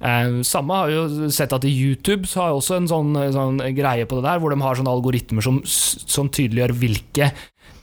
Eh, 0.01 0.39
samme 0.47 0.79
har 0.81 0.93
jo 0.93 1.29
sett 1.33 1.53
at 1.53 1.67
i 1.69 1.75
YouTube 1.75 2.25
så 2.25 2.41
har 2.41 2.49
jeg 2.49 2.63
også 2.63 2.79
en 2.79 2.89
sånn, 2.89 3.13
sånn 3.35 3.61
greie 3.77 4.09
på 4.09 4.17
det 4.17 4.25
der, 4.25 4.41
hvor 4.41 4.53
de 4.53 4.61
har 4.63 4.81
sånne 4.81 4.97
algoritmer 4.97 5.45
som, 5.45 5.61
som 5.67 6.33
tydeliggjør 6.33 6.73
hvilke 6.81 7.29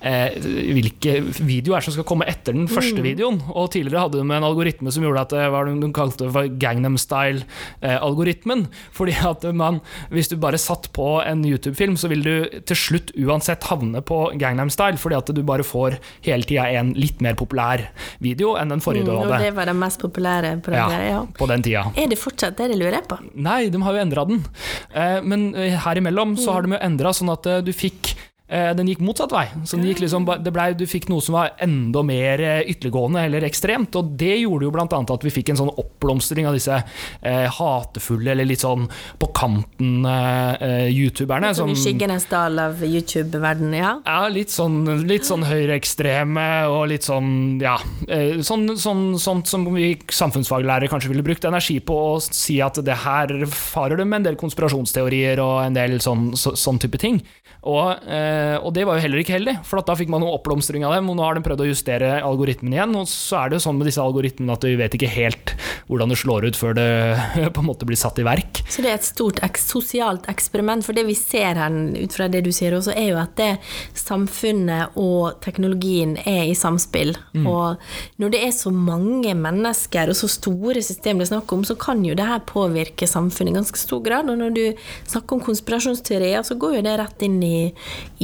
eh, 0.04 0.34
hvilke 0.76 1.16
videoer 1.40 1.80
som 1.84 1.94
skal 1.96 2.06
komme 2.08 2.26
etter 2.28 2.52
den 2.56 2.68
første 2.70 3.00
videoen. 3.04 3.40
Og 3.54 3.70
Tidligere 3.74 4.04
hadde 4.04 4.20
de 4.20 4.26
en 4.36 4.46
algoritme 4.46 4.92
som 4.94 5.02
gjorde 5.06 5.22
at 5.24 5.34
det 5.34 5.46
var 5.54 5.70
de 5.70 5.90
kalte 5.96 6.28
for 6.34 6.48
Gangnam 6.60 6.96
Style-algoritmen. 7.00 8.66
fordi 8.92 9.14
at 9.24 9.44
man, 9.54 9.80
Hvis 10.10 10.28
du 10.28 10.36
bare 10.36 10.58
satt 10.58 10.90
på 10.92 11.22
en 11.24 11.44
YouTube-film, 11.44 11.96
så 11.96 12.08
vil 12.08 12.22
du 12.22 12.60
til 12.66 12.76
slutt 12.76 13.12
uansett 13.16 13.64
havne 13.70 14.02
på 14.04 14.32
Gangnam 14.38 14.70
Style, 14.70 14.96
fordi 15.00 15.16
at 15.16 15.32
du 15.34 15.42
bare 15.42 15.62
får 15.64 15.98
hele 16.26 16.42
tida 16.44 16.68
en 16.78 16.92
litt 16.94 17.20
mer 17.24 17.34
populær 17.34 17.88
video 18.20 18.54
enn 18.60 18.68
den 18.74 18.80
forrige 18.84 19.04
du 19.04 19.14
Mm, 19.14 19.30
og 19.30 19.38
det 19.40 19.52
var 19.54 19.66
det 19.68 19.74
mest 19.78 20.00
populære 20.02 20.60
på 20.64 20.70
den 20.72 20.78
Ja, 20.80 20.88
der, 20.90 21.02
ja. 21.06 21.20
på 21.38 21.46
den 21.46 21.62
tida. 21.62 21.84
Er 21.96 22.08
det 22.10 22.18
fortsatt 22.18 22.56
det, 22.58 22.68
det 22.72 22.78
lurer 22.80 22.98
jeg 22.98 23.06
på? 23.08 23.18
Nei, 23.34 23.68
de 23.70 23.80
har 23.82 23.92
jo 23.94 24.00
endra 24.02 24.24
den. 24.28 24.44
Eh, 24.92 25.20
men 25.22 25.54
eh, 25.54 25.76
her 25.78 25.96
imellom 26.00 26.34
så 26.36 26.52
har 26.56 26.62
de 26.66 26.74
jo 26.74 26.80
endra 26.82 27.12
sånn 27.14 27.30
at 27.32 27.46
eh, 27.46 27.60
du 27.62 27.70
fikk 27.72 28.14
eh, 28.16 28.33
den 28.46 28.88
gikk 28.90 29.00
motsatt 29.00 29.32
vei. 29.32 29.46
Så 29.64 29.76
den 29.78 29.86
gikk 29.88 30.00
liksom, 30.04 30.26
det 30.44 30.52
ble, 30.52 30.74
du 30.76 30.84
fikk 30.88 31.08
noe 31.08 31.22
som 31.24 31.34
var 31.38 31.54
enda 31.64 32.02
mer 32.04 32.40
eh, 32.44 32.60
ytterliggående 32.70 33.22
eller 33.24 33.42
ekstremt. 33.48 33.96
Og 33.96 34.04
det 34.20 34.36
gjorde 34.42 34.64
jo 34.66 34.72
bl.a. 34.74 34.84
at 34.84 35.24
vi 35.24 35.30
fikk 35.32 35.48
en 35.52 35.60
sånn 35.62 35.76
oppblomstring 35.80 36.46
av 36.48 36.54
disse 36.56 36.76
eh, 36.76 37.46
hatefulle 37.56 38.30
eller 38.34 38.46
litt 38.48 38.64
sånn 38.64 38.84
på 39.20 39.26
kanten-youtuberne. 39.38 41.48
Som 41.56 41.70
i 41.72 41.74
skyggenes 41.78 42.24
dal 42.30 42.58
av 42.60 42.74
YouTube-verdenen, 42.84 43.74
ja. 43.80 43.92
Ja, 44.04 44.28
litt 44.32 44.50
sånn, 44.54 45.06
litt 45.08 45.24
sånn 45.28 45.44
høyreekstreme 45.48 46.48
og 46.72 46.82
litt 46.92 47.04
sånn 47.08 47.30
ja, 47.62 47.76
eh, 48.08 48.40
sånn, 48.44 48.78
sånn, 48.80 49.18
sånt 49.20 49.46
som 49.50 49.74
vi 49.74 49.98
samfunnsfaglærere 50.12 50.88
kanskje 50.92 51.10
ville 51.14 51.26
brukt 51.26 51.44
energi 51.48 51.80
på 51.80 51.94
å 52.12 52.14
si 52.24 52.60
at 52.64 52.74
det 52.84 52.96
her 53.06 53.28
farer 53.48 53.96
det 54.00 54.06
med 54.08 54.16
en 54.20 54.26
del 54.28 54.36
konspirasjonsteorier 54.40 55.36
og 55.42 55.56
en 55.64 55.74
del 55.76 55.92
sånn, 56.04 56.22
så, 56.38 56.50
sånn 56.58 56.78
type 56.82 56.98
ting. 57.00 57.16
Og, 57.64 57.96
eh, 58.04 58.33
og 58.60 58.74
det 58.76 58.86
var 58.86 58.98
jo 58.98 59.04
heller 59.04 59.22
ikke 59.22 59.36
heldig, 59.36 59.56
for 59.66 59.80
at 59.80 59.88
da 59.88 59.96
fikk 59.98 60.12
man 60.12 60.24
noe 60.24 60.34
oppblomstring 60.38 60.86
av 60.86 60.96
dem, 60.96 61.10
og 61.10 61.18
nå 61.18 61.26
har 61.26 61.38
de 61.38 61.44
prøvd 61.44 61.64
å 61.64 61.68
justere 61.70 62.12
algoritmen 62.24 62.74
igjen, 62.76 62.94
og 62.98 63.08
så 63.10 63.42
er 63.42 63.50
det 63.50 63.60
jo 63.60 63.66
sånn 63.66 63.78
med 63.80 63.90
disse 63.90 64.02
algoritmene 64.02 64.56
at 64.56 64.66
vi 64.66 64.76
vet 64.80 64.96
ikke 64.98 65.12
helt 65.14 65.54
hvordan 65.88 66.12
det 66.12 66.18
slår 66.20 66.48
ut 66.48 66.58
før 66.58 66.76
det 66.78 66.88
på 67.54 67.62
en 67.62 67.68
måte 67.68 67.88
blir 67.88 67.98
satt 68.00 68.18
i 68.20 68.26
verk. 68.26 68.62
Så 68.70 68.84
det 68.84 68.92
er 68.92 68.98
et 68.98 69.06
stort 69.06 69.42
sosialt 69.60 70.28
eksperiment. 70.30 70.84
For 70.86 70.96
det 70.96 71.04
vi 71.08 71.16
ser 71.18 71.58
her, 71.60 71.74
ut 71.94 72.14
fra 72.16 72.28
det 72.32 72.44
du 72.46 72.50
sier 72.54 72.76
også, 72.76 72.94
er 72.96 73.10
jo 73.12 73.20
at 73.20 73.34
det 73.38 73.50
samfunnet 73.98 74.96
og 75.00 75.40
teknologien 75.44 76.16
er 76.24 76.48
i 76.48 76.56
samspill. 76.58 77.14
Og 77.44 77.80
når 78.22 78.34
det 78.34 78.42
er 78.46 78.54
så 78.56 78.72
mange 78.74 79.34
mennesker 79.36 80.10
og 80.10 80.18
så 80.18 80.30
store 80.30 80.82
systemer 80.84 81.24
det 81.24 81.28
er 81.28 81.32
snakk 81.34 81.52
om, 81.56 81.64
så 81.66 81.76
kan 81.78 82.02
jo 82.06 82.16
det 82.16 82.26
her 82.28 82.42
påvirke 82.48 83.08
samfunnet 83.08 83.52
i 83.52 83.58
ganske 83.58 83.80
stor 83.80 84.02
grad. 84.04 84.30
Og 84.30 84.40
når 84.40 84.54
du 84.56 84.64
snakker 85.10 85.36
om 85.36 85.44
konspirasjonsteorier, 85.44 86.42
så 86.46 86.56
går 86.60 86.78
jo 86.78 86.84
det 86.86 86.96
rett 87.00 87.24
inn 87.26 87.38
i, 87.44 87.58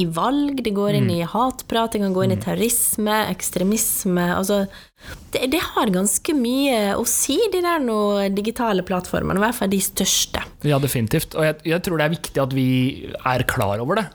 valg, 0.05 0.63
det 0.63 0.73
går 0.75 0.97
inn 0.99 1.09
i 1.13 1.21
hatprat, 1.27 1.93
det 1.93 2.01
kan 2.03 2.13
gå 2.15 2.25
inn 2.25 2.35
i 2.35 2.41
terrorisme, 2.41 3.17
ekstremisme. 3.31 4.27
altså 4.35 4.65
det, 5.31 5.45
det 5.53 5.61
har 5.63 5.91
ganske 5.93 6.33
mye 6.35 6.93
å 6.99 7.03
si, 7.07 7.37
de 7.53 7.61
der 7.63 7.81
noe, 7.83 8.27
digitale 8.35 8.83
plattformene. 8.85 9.39
I 9.39 9.45
hvert 9.45 9.57
fall 9.57 9.71
de 9.71 9.79
største. 9.83 10.43
Ja, 10.67 10.79
definitivt. 10.81 11.37
Og 11.39 11.47
jeg, 11.47 11.59
jeg 11.71 11.83
tror 11.85 12.01
det 12.01 12.07
er 12.07 12.15
viktig 12.15 12.41
at 12.43 12.55
vi 12.55 12.69
er 13.15 13.45
klar 13.49 13.81
over 13.83 14.01
det. 14.01 14.07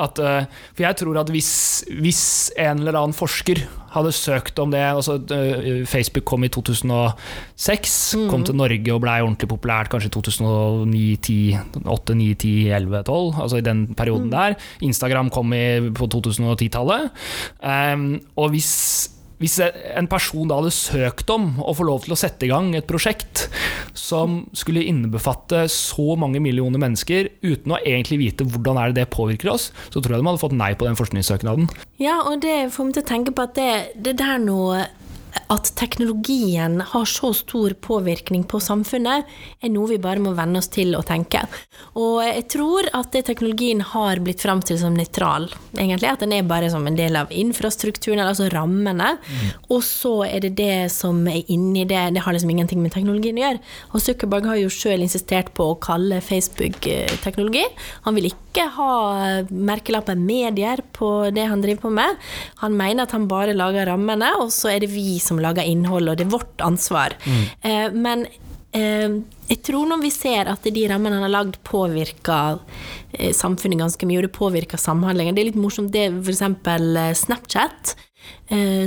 At, 0.00 0.20
eh, 0.20 0.66
for 0.74 0.86
jeg 0.86 0.98
tror 1.00 1.22
at 1.22 1.32
hvis, 1.32 1.52
hvis 1.96 2.24
en 2.60 2.82
eller 2.82 3.00
annen 3.00 3.16
forsker 3.16 3.64
hadde 3.92 4.12
søkt 4.16 4.60
om 4.62 4.70
det 4.72 4.80
altså 4.80 5.18
eh, 5.36 5.82
Facebook 5.88 6.24
kom 6.28 6.46
i 6.46 6.50
2006, 6.52 7.96
kom 8.32 8.44
til 8.48 8.56
Norge 8.56 8.94
og 8.94 9.02
blei 9.04 9.18
ordentlig 9.20 9.50
populært 9.52 9.92
kanskje 9.92 10.08
i 10.08 10.14
2009, 10.16 11.02
10, 11.28 11.40
8, 11.96 12.18
9, 12.20 12.28
10, 12.44 12.54
11, 12.78 13.02
12, 13.08 13.40
altså 13.46 13.60
i 13.60 13.66
den 13.66 13.82
perioden 13.96 14.30
der. 14.32 14.56
Instagram 14.84 15.32
kom 15.32 15.52
i, 15.56 15.64
på 15.96 16.08
2010-tallet. 16.12 17.10
Um, 17.60 18.06
og 18.40 18.52
hvis 18.54 18.72
hvis 19.42 19.58
en 19.62 20.08
person 20.10 20.46
da 20.48 20.60
hadde 20.60 20.74
søkt 20.74 21.30
om 21.34 21.56
å 21.62 21.74
få 21.74 21.86
lov 21.88 22.04
til 22.04 22.14
å 22.14 22.18
sette 22.18 22.46
i 22.46 22.50
gang 22.52 22.70
et 22.78 22.86
prosjekt 22.88 23.48
som 23.98 24.44
skulle 24.56 24.84
innebefatte 24.86 25.64
så 25.72 26.14
mange 26.18 26.40
millioner 26.42 26.80
mennesker 26.82 27.28
uten 27.42 27.74
å 27.74 27.80
egentlig 27.82 28.20
vite 28.22 28.46
hvordan 28.46 28.78
er 28.78 28.92
det 28.92 29.02
det 29.02 29.10
påvirker 29.12 29.50
oss, 29.52 29.70
så 29.90 29.98
tror 29.98 30.14
jeg 30.14 30.22
de 30.22 30.30
hadde 30.30 30.42
fått 30.42 30.56
nei 30.56 30.72
på 30.78 30.86
den 30.86 30.98
forskningssøknaden. 30.98 31.68
Ja, 32.02 32.20
og 32.28 32.42
det 32.44 32.70
får 32.74 32.88
meg 32.88 32.96
til 32.96 33.04
å 33.04 33.10
tenke 33.12 33.34
på 33.34 33.46
at 33.48 33.58
det, 33.58 33.72
det 33.98 34.16
der 34.22 34.38
nå 34.42 34.60
at 35.52 35.70
teknologien 35.76 36.80
har 36.92 37.04
så 37.08 37.32
stor 37.36 37.74
påvirkning 37.80 38.44
på 38.48 38.60
samfunnet, 38.60 39.28
er 39.60 39.72
noe 39.72 39.90
vi 39.90 40.00
bare 40.02 40.20
må 40.22 40.34
venne 40.36 40.60
oss 40.60 40.70
til 40.72 40.96
å 40.96 41.02
tenke. 41.06 41.44
Og 41.98 42.20
jeg 42.24 42.46
tror 42.52 42.88
at 42.96 43.16
teknologien 43.26 43.82
har 43.92 44.20
blitt 44.24 44.42
framstilt 44.44 44.82
som 44.82 44.96
nøytral, 44.96 45.48
egentlig. 45.76 46.10
At 46.12 46.24
den 46.24 46.34
er 46.36 46.48
bare 46.48 46.70
som 46.72 46.86
en 46.88 46.98
del 46.98 47.16
av 47.20 47.32
infrastrukturen, 47.32 48.22
altså 48.24 48.48
rammene. 48.52 49.14
Mm. 49.20 49.48
Og 49.72 49.82
så 49.86 50.14
er 50.28 50.44
det 50.46 50.54
det 50.60 50.76
som 50.94 51.20
er 51.30 51.42
inni 51.52 51.86
det, 51.88 52.04
det 52.16 52.24
har 52.24 52.36
liksom 52.36 52.52
ingenting 52.52 52.82
med 52.84 52.94
teknologien 52.94 53.40
å 53.40 53.44
gjøre. 53.46 53.62
Og 53.92 54.04
Zuckerberg 54.04 54.50
har 54.50 54.60
jo 54.60 54.72
sjøl 54.72 55.04
insistert 55.04 55.52
på 55.56 55.70
å 55.72 55.78
kalle 55.82 56.22
Facebook 56.24 56.80
teknologi. 57.24 57.64
Han 58.06 58.16
vil 58.18 58.30
ikke 58.32 58.68
ha 58.76 58.92
merkelappen 59.48 60.24
medier 60.26 60.82
på 60.92 61.30
det 61.32 61.48
han 61.48 61.62
driver 61.64 61.86
på 61.86 61.94
med. 61.96 62.20
Han 62.60 62.76
mener 62.76 63.06
at 63.06 63.16
han 63.16 63.28
bare 63.30 63.56
lager 63.56 63.88
rammene, 63.88 64.34
og 64.42 64.52
så 64.54 64.74
er 64.74 64.84
det 64.84 64.92
vi 64.92 65.21
som 65.22 65.40
lager 65.42 65.66
innhold, 65.68 66.10
og 66.10 66.18
det 66.18 66.26
er 66.26 66.32
vårt 66.34 66.64
ansvar. 66.64 67.16
Mm. 67.24 67.44
Eh, 67.68 67.98
men 68.06 68.26
eh, 68.76 69.18
jeg 69.50 69.60
tror 69.66 69.90
når 69.90 70.02
vi 70.04 70.12
ser 70.14 70.50
at 70.52 70.64
de 70.64 70.86
rammene 70.90 71.18
han 71.18 71.26
har 71.26 71.36
lagd, 71.36 71.60
påvirker 71.66 72.60
eh, 73.12 73.32
samfunnet 73.36 73.82
ganske 73.84 74.08
mye, 74.08 74.22
og 74.22 74.28
det 74.28 74.36
påvirker 74.36 74.80
samhandlingen. 74.80 75.36
Det 75.36 75.44
er 75.44 75.50
litt 75.52 75.60
morsomt, 75.60 75.92
det 75.94 76.08
f.eks. 76.22 77.22
Snapchat 77.24 77.96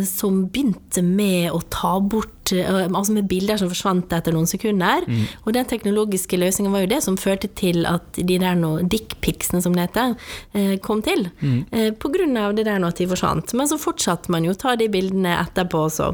som 0.06 0.44
begynte 0.52 1.02
med 1.02 1.50
å 1.54 1.62
ta 1.74 1.98
bort 2.00 2.52
eh, 2.54 2.86
Altså 2.86 3.16
med 3.16 3.26
bilder 3.30 3.58
som 3.58 3.70
forsvant 3.72 4.12
etter 4.14 4.36
noen 4.36 4.50
sekunder. 4.50 5.06
Mm. 5.10 5.24
Og 5.46 5.56
den 5.56 5.68
teknologiske 5.70 6.38
løsningen 6.38 6.74
var 6.74 6.84
jo 6.84 6.92
det 6.92 7.02
som 7.06 7.18
førte 7.18 7.50
til 7.58 7.88
at 7.90 8.20
de 8.20 8.38
der 8.42 8.58
nå 8.60 8.76
dickpicsene, 8.92 9.62
som 9.64 9.74
det 9.76 9.88
heter, 9.88 10.14
eh, 10.54 10.76
kom 10.86 11.02
til. 11.06 11.28
Mm. 11.42 11.96
På 12.02 12.12
grunn 12.14 12.38
av 12.38 12.54
det 12.58 12.68
der 12.68 12.80
nå 12.82 12.92
at 12.92 13.00
de 13.02 13.08
forsvant. 13.10 13.54
Men 13.58 13.70
så 13.70 13.80
fortsatte 13.82 14.32
man 14.34 14.46
jo 14.46 14.54
å 14.54 14.60
ta 14.60 14.76
de 14.78 14.88
bildene 14.92 15.34
etterpå 15.40 15.86
også. 15.88 16.12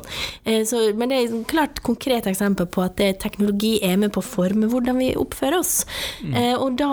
Så, 0.67 0.79
men 0.97 1.11
det 1.11 1.17
er 1.17 1.27
et 1.27 1.47
klart 1.49 1.81
konkret 1.85 2.27
eksempel 2.29 2.67
på 2.71 2.83
at 2.85 3.01
teknologi 3.21 3.73
er 3.85 3.97
med 3.99 4.13
på 4.15 4.21
å 4.23 4.25
forme 4.25 4.69
hvordan 4.71 4.99
vi 5.01 5.11
oppfører 5.19 5.59
oss. 5.59 5.73
Mm. 6.23 6.35
Og 6.63 6.77
da 6.79 6.91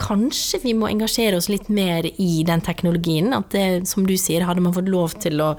kanskje 0.00 0.62
vi 0.64 0.74
må 0.78 0.90
engasjere 0.90 1.38
oss 1.40 1.48
litt 1.50 1.70
mer 1.72 2.06
i 2.08 2.42
den 2.48 2.62
teknologien. 2.64 3.32
At 3.36 3.50
det, 3.54 3.88
som 3.90 4.06
du 4.08 4.16
sier, 4.20 4.46
hadde 4.48 4.64
man 4.64 4.76
fått 4.76 4.90
lov 4.92 5.16
til 5.22 5.42
å 5.44 5.54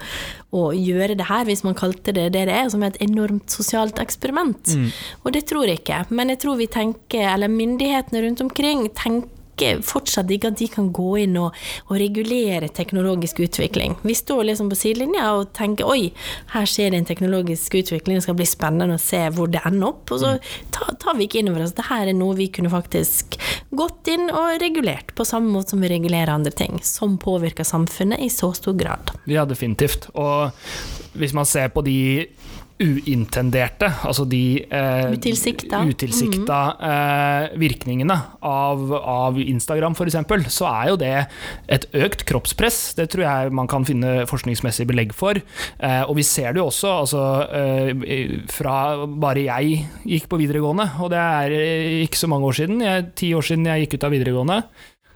å, 0.50 0.70
gjøre 0.74 1.16
det 1.18 1.28
her, 1.30 1.44
hvis 1.48 1.64
man 1.66 1.78
kalte 1.78 2.14
det 2.16 2.30
det 2.34 2.46
det 2.50 2.54
er, 2.56 2.68
som 2.72 2.82
et 2.86 2.98
enormt 3.02 3.52
sosialt 3.52 4.00
eksperiment. 4.02 4.74
Mm. 4.74 4.88
Og 5.24 5.34
det 5.36 5.46
tror 5.50 5.68
jeg 5.68 5.82
ikke. 5.82 6.04
Men 6.10 6.32
jeg 6.34 6.42
tror 6.44 6.58
vi 6.60 6.70
tenker, 6.70 7.28
eller 7.34 7.52
myndighetene 7.52 8.24
rundt 8.26 8.42
omkring 8.46 8.88
tenker 8.94 9.39
fortsatt 9.86 10.30
ikke 10.32 10.50
at 10.52 10.58
de 10.60 10.68
kan 10.72 10.90
gå 10.94 11.08
inn 11.24 11.36
og, 11.40 11.56
og, 11.86 11.94
regulere 12.00 12.70
teknologisk 12.74 13.42
utvikling. 13.44 13.96
Vi 14.02 14.16
står 14.16 14.46
liksom 14.50 14.70
på 14.70 14.78
sidelinja 14.78 15.32
og 15.36 15.52
tenker 15.56 15.88
oi, 15.90 16.10
her 16.54 16.68
skjer 16.68 16.92
det 16.92 17.02
en 17.02 17.08
teknologisk 17.10 17.76
utvikling, 17.80 18.18
det 18.18 18.26
skal 18.26 18.38
bli 18.38 18.48
spennende 18.48 18.98
å 18.98 19.02
se 19.02 19.22
hvor 19.36 19.50
det 19.52 19.62
ender 19.68 19.92
opp. 19.92 20.10
Og 20.10 20.22
så 20.22 20.34
mm. 20.36 20.50
tar, 20.76 20.94
tar 21.02 21.18
vi 21.18 21.28
ikke 21.28 21.42
inn 21.42 21.52
over 21.52 21.64
oss 21.64 21.74
at 21.74 21.82
dette 21.82 22.00
er 22.00 22.12
noe 22.16 22.38
vi 22.38 22.50
kunne 22.52 22.72
faktisk 22.72 23.38
gått 23.76 24.10
inn 24.12 24.28
og 24.30 24.56
regulert, 24.62 25.14
på 25.16 25.26
samme 25.28 25.52
måte 25.52 25.74
som 25.74 25.84
vi 25.84 25.92
regulerer 25.92 26.32
andre 26.34 26.52
ting, 26.54 26.80
som 26.86 27.18
påvirker 27.20 27.66
samfunnet 27.66 28.22
i 28.22 28.30
så 28.32 28.52
stor 28.56 28.76
grad. 28.78 29.12
Ja, 29.30 29.46
definitivt. 29.48 30.08
Og 30.18 30.50
hvis 31.18 31.34
man 31.36 31.48
ser 31.48 31.70
på 31.74 31.84
de 31.86 32.00
uintenderte, 32.80 33.90
altså 34.08 34.24
de 34.28 34.62
eh, 34.64 35.10
utilsikta, 35.12 35.82
utilsikta 35.84 36.60
eh, 36.88 37.58
virkningene 37.60 38.16
av, 38.46 38.94
av 38.96 39.40
Instagram 39.40 39.96
f.eks., 39.96 40.16
så 40.54 40.68
er 40.70 40.90
jo 40.92 40.98
det 41.00 41.14
et 41.76 41.86
økt 41.92 42.24
kroppspress. 42.28 42.80
Det 42.96 43.10
tror 43.12 43.26
jeg 43.26 43.54
man 43.56 43.68
kan 43.70 43.84
finne 43.88 44.24
forskningsmessig 44.30 44.88
belegg 44.88 45.12
for. 45.16 45.36
Eh, 45.36 46.02
og 46.06 46.16
vi 46.18 46.24
ser 46.26 46.54
det 46.54 46.62
jo 46.62 46.70
også 46.70 46.94
altså, 47.02 47.24
eh, 47.52 48.40
fra 48.50 48.76
bare 49.06 49.44
jeg 49.44 49.84
gikk 50.08 50.30
på 50.32 50.40
videregående, 50.40 50.88
og 51.04 51.12
det 51.12 51.20
er 51.20 51.56
ikke 52.06 52.22
så 52.22 52.30
mange 52.32 52.48
år 52.48 52.60
siden, 52.62 52.80
jeg, 52.86 53.10
ti 53.20 53.34
år 53.36 53.44
siden 53.44 53.68
jeg 53.68 53.84
gikk 53.84 53.98
ut 53.98 54.08
av 54.08 54.16
videregående, 54.16 54.62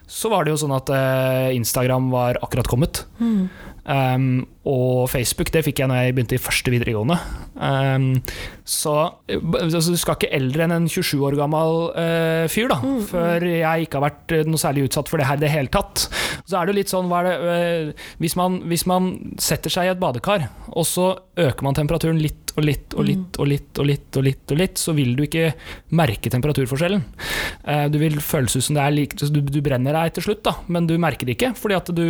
så 0.05 0.29
var 0.33 0.45
det 0.45 0.53
jo 0.53 0.61
sånn 0.61 0.77
at 0.77 0.93
eh, 0.93 1.55
Instagram 1.57 2.11
var 2.13 2.39
akkurat 2.45 2.69
kommet. 2.69 3.07
Mm. 3.19 3.47
Um, 3.85 4.29
og 4.65 5.11
Facebook 5.13 5.51
det 5.53 5.61
fikk 5.67 5.83
jeg 5.83 5.91
når 5.91 6.01
jeg 6.01 6.15
begynte 6.17 6.39
i 6.39 6.41
første 6.41 6.73
videregående. 6.73 7.19
Um, 7.55 8.07
så 8.65 8.95
altså, 9.29 9.93
du 9.93 9.99
skal 10.01 10.17
ikke 10.17 10.33
eldre 10.35 10.65
enn 10.65 10.73
en 10.73 10.87
27 10.89 11.21
år 11.29 11.37
gammel 11.37 11.91
uh, 11.93 12.47
fyr 12.51 12.71
da, 12.73 12.79
mm, 12.81 13.03
før 13.11 13.45
jeg 13.45 13.85
ikke 13.85 14.01
har 14.01 14.07
vært 14.07 14.35
eh, 14.35 14.47
noe 14.49 14.61
særlig 14.61 14.87
utsatt 14.89 15.11
for 15.13 15.21
det 15.21 15.29
her 15.29 15.37
i 15.37 15.45
det 15.45 15.53
hele 15.53 15.73
tatt. 15.73 16.07
Så 16.49 16.57
er 16.57 16.71
det 16.71 16.79
litt 16.79 16.93
sånn 16.93 17.13
det, 17.13 17.35
uh, 17.45 18.09
hvis, 18.25 18.39
man, 18.41 18.63
hvis, 18.71 18.87
man, 18.89 19.13
setter 19.37 19.73
seg 19.73 19.91
i 19.91 19.93
et 19.93 20.01
badekar, 20.01 20.49
og 20.73 20.89
så 20.89 21.13
øker 21.37 21.67
man 21.67 21.77
temperaturen 21.77 22.23
litt 22.23 22.41
og 22.55 22.63
litt 22.63 22.95
og 22.95 23.03
litt 23.09 23.35
mm. 23.35 23.41
og 23.43 23.49
litt 23.51 23.79
og 23.83 23.89
litt, 23.89 24.09
og 24.17 24.25
litt, 24.25 24.43
og 24.55 24.61
litt, 24.61 24.81
så 24.81 24.95
vil 24.97 25.13
du 25.19 25.25
ikke 25.27 25.53
merke 25.99 26.33
temperaturforskjellen. 26.33 27.05
Uh, 27.69 27.87
du 27.93 28.01
vil 28.01 28.17
føles 28.25 28.57
ut 28.57 28.65
som 28.65 28.79
det 28.79 28.87
er 28.87 28.97
lik, 28.97 29.19
du, 29.21 29.43
du, 29.43 29.61
brenner 29.65 29.97
deg 30.01 30.17
til 30.17 30.31
slutt, 30.31 30.45
da, 30.47 30.57
men 30.73 30.89
du 30.89 30.97
merker 31.03 31.29
det 31.29 31.37
ikke, 31.37 31.53
fordi 31.59 31.77
at 31.77 31.93
du, 31.93 32.07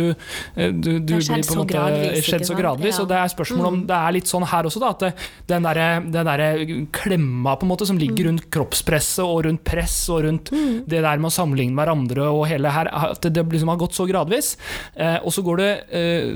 du, 0.55 0.91
du 1.03 1.17
blir 1.17 1.43
på 1.43 1.57
en 1.57 1.63
måte 1.65 2.44
skjedd 2.45 2.53
så 2.53 2.59
gradvis. 2.59 2.99
Og 3.01 3.09
det 3.09 3.17
er 3.19 3.31
spørsmål 3.33 3.69
om 3.69 3.77
mm. 3.79 3.85
det 3.89 3.97
er 3.97 4.15
litt 4.15 4.31
sånn 4.31 4.45
her 4.49 4.69
også, 4.69 4.81
da, 4.83 4.91
at 4.95 5.27
den 5.49 5.65
derre 5.65 5.87
der 6.25 6.43
klemma 6.95 7.55
på 7.59 7.67
en 7.67 7.71
måte 7.71 7.87
som 7.87 7.99
ligger 7.99 8.25
mm. 8.25 8.29
rundt 8.29 8.47
kroppspresset 8.53 9.23
og 9.25 9.45
rundt 9.47 9.63
press 9.67 9.97
og 10.13 10.23
rundt 10.27 10.51
mm. 10.53 10.85
det 10.89 11.01
der 11.05 11.21
med 11.21 11.29
å 11.29 11.35
sammenligne 11.35 11.77
hverandre 11.77 12.29
og 12.31 12.45
hele 12.49 12.71
her, 12.73 12.89
at 12.89 13.25
det 13.25 13.45
liksom 13.51 13.71
har 13.71 13.81
gått 13.81 13.97
så 13.97 14.07
gradvis. 14.09 14.55
Eh, 14.95 15.17
og 15.21 15.33
så 15.35 15.43
går 15.45 15.61
det 15.61 15.71
eh, 15.95 16.29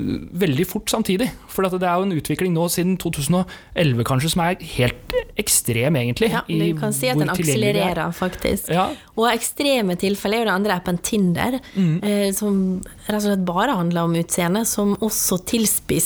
veldig 0.44 0.66
fort 0.68 0.90
samtidig. 0.92 1.30
For 1.50 1.66
det 1.66 1.86
er 1.86 2.00
jo 2.00 2.08
en 2.08 2.16
utvikling 2.16 2.54
nå 2.56 2.66
siden 2.72 2.96
2011 3.00 4.06
kanskje 4.08 4.32
som 4.34 4.44
er 4.44 4.58
helt 4.76 5.16
ekstrem, 5.40 5.96
egentlig. 6.00 6.30
Ja, 6.32 6.42
du 6.46 6.80
kan 6.80 6.94
si 6.96 7.10
at 7.10 7.20
den 7.20 7.32
akselererer, 7.32 8.10
faktisk. 8.16 8.70
Ja. 8.72 8.90
Og 9.18 9.28
ekstreme 9.30 9.96
tilfeller 10.00 10.40
er 10.40 10.44
jo 10.44 10.48
den 10.48 10.54
andre 10.54 10.76
appen 10.78 10.98
Tinder, 11.04 11.58
mm. 11.74 11.94
eh, 12.06 12.28
som 12.36 12.80
rett 13.06 13.18
og 13.18 13.26
slett 13.26 13.44
bare 13.46 13.76
handler 13.78 14.08
om 14.08 14.16
utseende, 14.20 14.64
som 14.68 14.94
også 15.00 15.40
tilspisser 15.48 15.99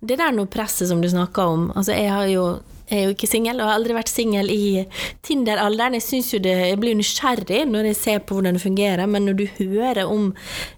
det 0.00 0.18
der 0.20 0.34
noe 0.34 0.50
presset 0.50 0.90
som 0.90 1.02
du 1.02 1.08
snakker 1.10 1.52
om. 1.56 1.68
Altså, 1.76 1.94
jeg 1.96 2.32
jo 2.34 2.48
jeg 2.86 3.00
er 3.00 3.08
jo 3.08 3.14
ikke 3.16 3.26
singel, 3.26 3.58
og 3.58 3.66
har 3.66 3.80
aldri 3.80 3.94
vært 3.96 4.10
singel 4.12 4.50
i 4.52 4.84
Tinder-alderen. 5.26 5.96
Jeg 5.98 6.04
synes 6.06 6.28
jo 6.30 6.38
det, 6.42 6.54
jeg 6.70 6.78
blir 6.78 6.94
nysgjerrig 6.94 7.64
når 7.66 7.88
jeg 7.90 7.98
ser 7.98 8.20
på 8.22 8.36
hvordan 8.36 8.54
det 8.54 8.62
fungerer, 8.62 9.10
men 9.10 9.26
når 9.26 9.38
du 9.40 9.46
hører 9.56 10.04
om 10.06 10.28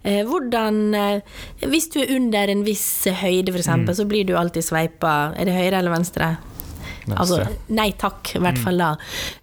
eh, 0.09 0.23
hvordan 0.25 0.79
eh, 0.97 1.43
Hvis 1.69 1.91
du 1.93 1.99
er 2.01 2.15
under 2.17 2.49
en 2.49 2.65
viss 2.65 3.05
høyde, 3.05 3.53
f.eks., 3.53 3.69
mm. 3.69 3.93
så 4.01 4.09
blir 4.09 4.25
du 4.25 4.39
alltid 4.41 4.65
sveipa 4.65 5.35
Er 5.37 5.51
det 5.51 5.59
høyre 5.59 5.83
eller 5.83 5.93
venstre? 5.93 6.31
Altså, 7.09 7.43
nei 7.73 7.91
takk, 7.97 8.35
i 8.37 8.41
hvert 8.41 8.57
mm. 8.57 8.65
fall 8.65 8.81
da. 8.83 8.89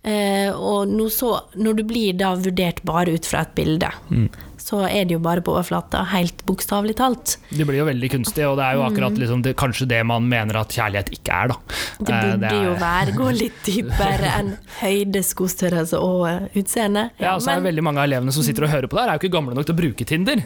Eh, 0.05 0.50
og 0.53 0.89
så, 1.13 1.32
når 1.58 1.79
du 1.79 1.86
blir 1.86 2.17
da 2.17 2.34
vurdert 2.38 2.82
bare 2.86 3.13
ut 3.13 3.29
fra 3.29 3.46
et 3.46 3.55
bilde, 3.58 3.94
mm 4.10 4.44
så 4.65 4.79
er 4.88 5.05
det 5.05 5.13
jo 5.13 5.22
bare 5.22 5.43
på 5.45 5.53
overflata, 5.53 6.01
helt 6.10 6.41
bokstavelig 6.48 6.95
talt. 6.98 7.36
Det 7.51 7.67
blir 7.69 7.84
jo 7.84 7.86
veldig 7.86 8.10
kunstig, 8.15 8.48
og 8.50 8.57
det 8.57 8.65
er 8.65 8.79
jo 8.79 8.86
akkurat 8.88 9.13
mm. 9.13 9.22
liksom, 9.22 9.43
det, 9.45 9.53
kanskje 9.62 9.86
det 9.91 10.01
man 10.10 10.25
mener 10.31 10.57
at 10.63 10.74
kjærlighet 10.74 11.12
ikke 11.13 11.38
er, 11.38 11.53
da. 11.53 11.60
Det 12.00 12.10
burde 12.10 12.31
eh, 12.31 12.39
det 12.41 12.50
er... 12.50 12.63
jo 12.65 12.75
være, 12.81 13.15
gå 13.19 13.31
litt 13.38 13.60
dypere 13.69 14.31
enn 14.39 14.53
høyde, 14.79 15.22
skostørrelse 15.25 16.01
og 16.01 16.57
utseende. 16.57 17.12
Ja, 17.19 17.27
ja 17.27 17.36
og 17.38 17.45
så 17.45 17.53
er 17.53 17.62
det 17.62 17.69
veldig 17.69 17.86
mange 17.86 18.01
av 18.01 18.10
elevene 18.10 18.34
som 18.34 18.45
sitter 18.48 18.65
og 18.65 18.74
hører 18.74 18.89
på 18.89 18.98
det 18.98 19.05
her, 19.05 19.13
er 19.13 19.19
jo 19.19 19.27
ikke 19.27 19.38
gamle 19.38 19.57
nok 19.57 19.69
til 19.69 19.77
å 19.77 19.84
bruke 19.84 20.10
Tinder 20.10 20.41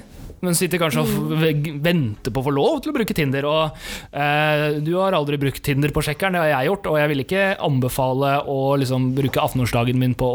men 0.46 0.58
sitter 0.58 0.82
kanskje 0.82 1.04
og 1.04 1.34
mm. 1.34 1.80
venter 1.84 2.34
på 2.34 2.42
å 2.42 2.48
få 2.48 2.54
lov 2.56 2.80
til 2.84 2.94
å 2.94 2.96
bruke 2.96 3.16
Tinder. 3.16 3.48
Og 3.50 3.80
eh, 4.12 4.80
du 4.84 4.94
har 4.98 5.18
aldri 5.18 5.40
brukt 5.42 5.62
Tinder 5.66 5.94
på 5.96 6.04
sjekkeren, 6.06 6.38
det 6.38 6.44
har 6.44 6.52
jeg 6.54 6.70
gjort, 6.70 6.90
og 6.92 7.00
jeg 7.02 7.12
vil 7.12 7.24
ikke 7.26 7.46
anbefale 7.66 8.34
å 8.50 8.60
liksom, 8.80 9.12
bruke 9.18 9.42
18-årsdagen 9.44 10.00
min 10.00 10.16
på 10.20 10.30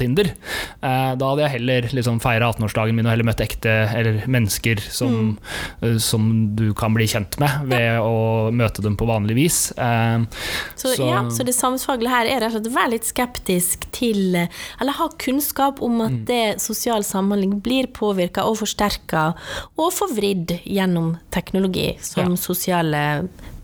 Tinder. 0.00 0.32
Eh, 0.80 1.12
da 1.20 1.32
hadde 1.32 1.44
jeg 1.46 1.54
heller 1.56 1.90
liksom, 1.96 2.20
feira 2.22 2.50
18-årsdagen 2.52 2.96
min 2.96 3.08
og 3.08 3.14
heller 3.14 3.28
møtt 3.30 3.42
ekte 3.44 3.74
eller 3.96 4.22
mennesker 4.30 4.80
som, 4.90 5.16
mm. 5.32 5.84
uh, 5.84 5.96
som, 6.02 6.28
du 6.56 6.70
kan 6.76 6.94
bli 6.94 7.06
kjent 7.10 7.38
med 7.42 7.70
ved 7.70 7.86
ja. 7.86 8.00
å 8.04 8.50
møte 8.54 8.84
dem 8.84 8.96
på 8.98 9.08
vanlig 9.08 9.36
vis. 9.38 9.58
Eh, 9.74 10.26
så, 10.74 10.94
så, 10.94 11.08
ja, 11.08 11.24
så 11.32 11.46
det 11.46 11.56
samfunnsfaglige 11.56 12.14
her 12.14 12.30
er 12.30 12.44
rett 12.44 12.52
og 12.52 12.60
slett 12.60 12.70
å 12.70 12.76
være 12.76 12.94
litt 12.94 13.08
skeptisk 13.08 13.86
til 13.94 14.36
Eller 14.36 14.96
ha 14.96 15.08
kunnskap 15.20 15.80
om 15.84 16.00
at 16.04 16.14
mm. 16.14 16.24
det 16.28 16.44
sosial 16.62 17.04
samhandling 17.06 17.58
blir 17.64 17.88
påvirka 17.94 18.44
og 18.48 18.60
forsterka 18.62 19.30
og 19.76 19.94
forvridd 19.94 20.58
gjennom 20.64 21.14
teknologi, 21.34 21.92
som 22.04 22.34
ja. 22.34 22.40
sosiale 22.40 23.04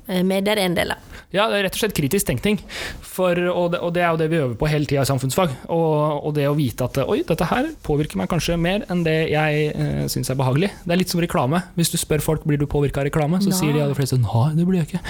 eh, 0.06 0.22
medier 0.26 0.56
er 0.56 0.66
en 0.68 0.78
del 0.78 0.96
av. 0.96 1.16
Ja, 1.34 1.48
det 1.50 1.58
er 1.58 1.64
rett 1.66 1.76
og 1.76 1.80
slett 1.82 1.96
kritisk 1.96 2.28
tenkning. 2.28 2.60
For, 3.02 3.36
og, 3.50 3.72
det, 3.74 3.80
og, 3.82 3.90
det, 3.96 4.02
er 4.04 4.12
jo 4.14 4.20
det 4.20 4.28
vi 4.30 4.38
øver 4.38 4.54
på 4.58 4.68
hele 4.70 4.86
tida 4.88 5.02
i 5.02 5.08
samfunnsfag. 5.08 5.52
Og, 5.74 6.22
og, 6.22 6.30
det 6.36 6.46
å 6.48 6.54
vite 6.56 6.86
at 6.86 7.00
oi, 7.02 7.18
dette 7.26 7.48
her 7.50 7.68
påvirker 7.86 8.20
meg 8.20 8.30
kanskje 8.30 8.58
mer 8.60 8.86
enn 8.92 9.02
det 9.06 9.16
jeg 9.32 9.66
eh, 9.72 10.04
syns 10.12 10.30
er 10.32 10.38
behagelig. 10.38 10.70
Det 10.84 10.94
er 10.94 11.02
litt 11.02 11.12
som 11.12 11.22
reklame. 11.22 11.60
Hvis 11.76 11.92
du 11.92 11.98
spør 12.00 12.24
folk 12.24 12.46
blir 12.46 12.60
du 12.62 12.68
påvirka 12.70 13.02
av 13.02 13.08
reklame, 13.10 13.42
så 13.42 13.50
Nei. 13.50 13.58
sier 13.58 13.76
de 13.76 13.82
aller 13.84 13.98
fleste 13.98 14.20
nei, 14.22 14.48
det 14.56 14.68
blir 14.68 14.80
jeg 14.82 14.90
ikke. 14.92 15.04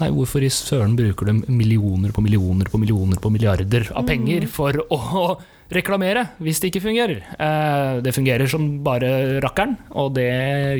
Nei, 0.00 0.10
hvorfor 0.16 0.46
i 0.46 0.52
søren 0.54 0.96
bruker 0.98 1.30
de 1.30 1.38
millioner 1.52 2.16
på 2.16 2.24
millioner 2.24 2.72
på 2.72 2.80
millioner 2.80 3.20
på 3.20 3.32
milliarder 3.34 3.90
av 3.92 4.08
penger 4.08 4.48
mm. 4.48 4.52
for 4.54 4.80
å 4.88 5.24
reklamere 5.74 6.26
hvis 6.42 6.60
det 6.60 6.70
ikke 6.70 6.84
fungerer. 6.88 7.22
Eh, 7.38 8.00
det 8.04 8.14
fungerer 8.16 8.50
som 8.50 8.66
bare 8.84 9.40
rakkeren, 9.42 9.76
og 9.90 10.14
det 10.18 10.30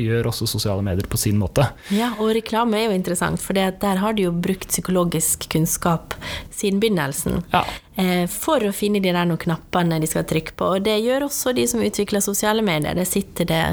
gjør 0.03 0.31
også 0.31 0.49
sosiale 0.49 0.83
medier 0.85 1.07
på 1.09 1.19
sin 1.19 1.39
måte. 1.41 1.65
Ja, 1.95 2.13
og 2.19 2.33
reklame 2.37 2.79
er 2.79 2.89
jo 2.89 2.97
interessant, 2.97 3.41
for 3.41 3.57
der 3.57 4.01
har 4.03 4.17
de 4.17 4.27
jo 4.27 4.35
brukt 4.35 4.69
psykologisk 4.71 5.47
kunnskap 5.51 6.17
siden 6.51 6.81
begynnelsen. 6.83 7.41
Ja. 7.53 7.63
Eh, 7.99 8.23
for 8.31 8.63
å 8.63 8.71
finne 8.71 9.01
de 9.03 9.11
der 9.11 9.27
noen 9.27 9.39
knappene 9.41 9.97
de 9.99 10.07
skal 10.07 10.23
trykke 10.27 10.53
på. 10.55 10.69
Og 10.77 10.85
det 10.85 10.95
gjør 11.03 11.25
også 11.27 11.51
de 11.57 11.65
som 11.67 11.81
utvikler 11.83 12.23
sosiale 12.23 12.63
medier. 12.63 12.95
Det 12.95 13.03
sitter 13.09 13.49
det 13.49 13.63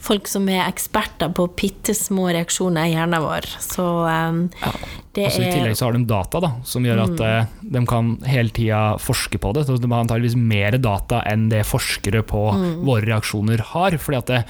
folk 0.00 0.30
som 0.30 0.48
er 0.48 0.62
eksperter 0.64 1.34
på 1.36 1.50
bitte 1.58 1.92
små 1.96 2.30
reaksjoner 2.32 2.88
i 2.88 2.94
hjernen 2.94 3.24
vår. 3.26 3.50
Så 3.60 3.84
um, 4.08 4.46
Ja. 4.62 4.72
det 5.12 5.26
I 5.28 5.44
er 5.44 5.52
tillegg 5.58 5.76
så 5.76 5.88
har 5.90 5.98
de 5.98 6.04
data 6.08 6.40
da, 6.40 6.52
som 6.64 6.86
gjør 6.88 7.04
at 7.04 7.24
eh, 7.26 7.52
de 7.76 7.84
kan 7.90 8.14
hele 8.24 8.54
tida 8.56 8.82
forske 9.04 9.40
på 9.42 9.52
det. 9.52 9.66
Så 9.68 9.76
de 9.76 9.92
har 9.92 10.00
antageligvis 10.06 10.38
mer 10.40 10.78
data 10.80 11.20
enn 11.28 11.50
det 11.52 11.66
forskere 11.68 12.24
på 12.24 12.46
våre 12.88 13.04
reaksjoner 13.04 13.60
har. 13.74 13.98
fordi 14.00 14.18
at 14.22 14.32
det, 14.32 14.42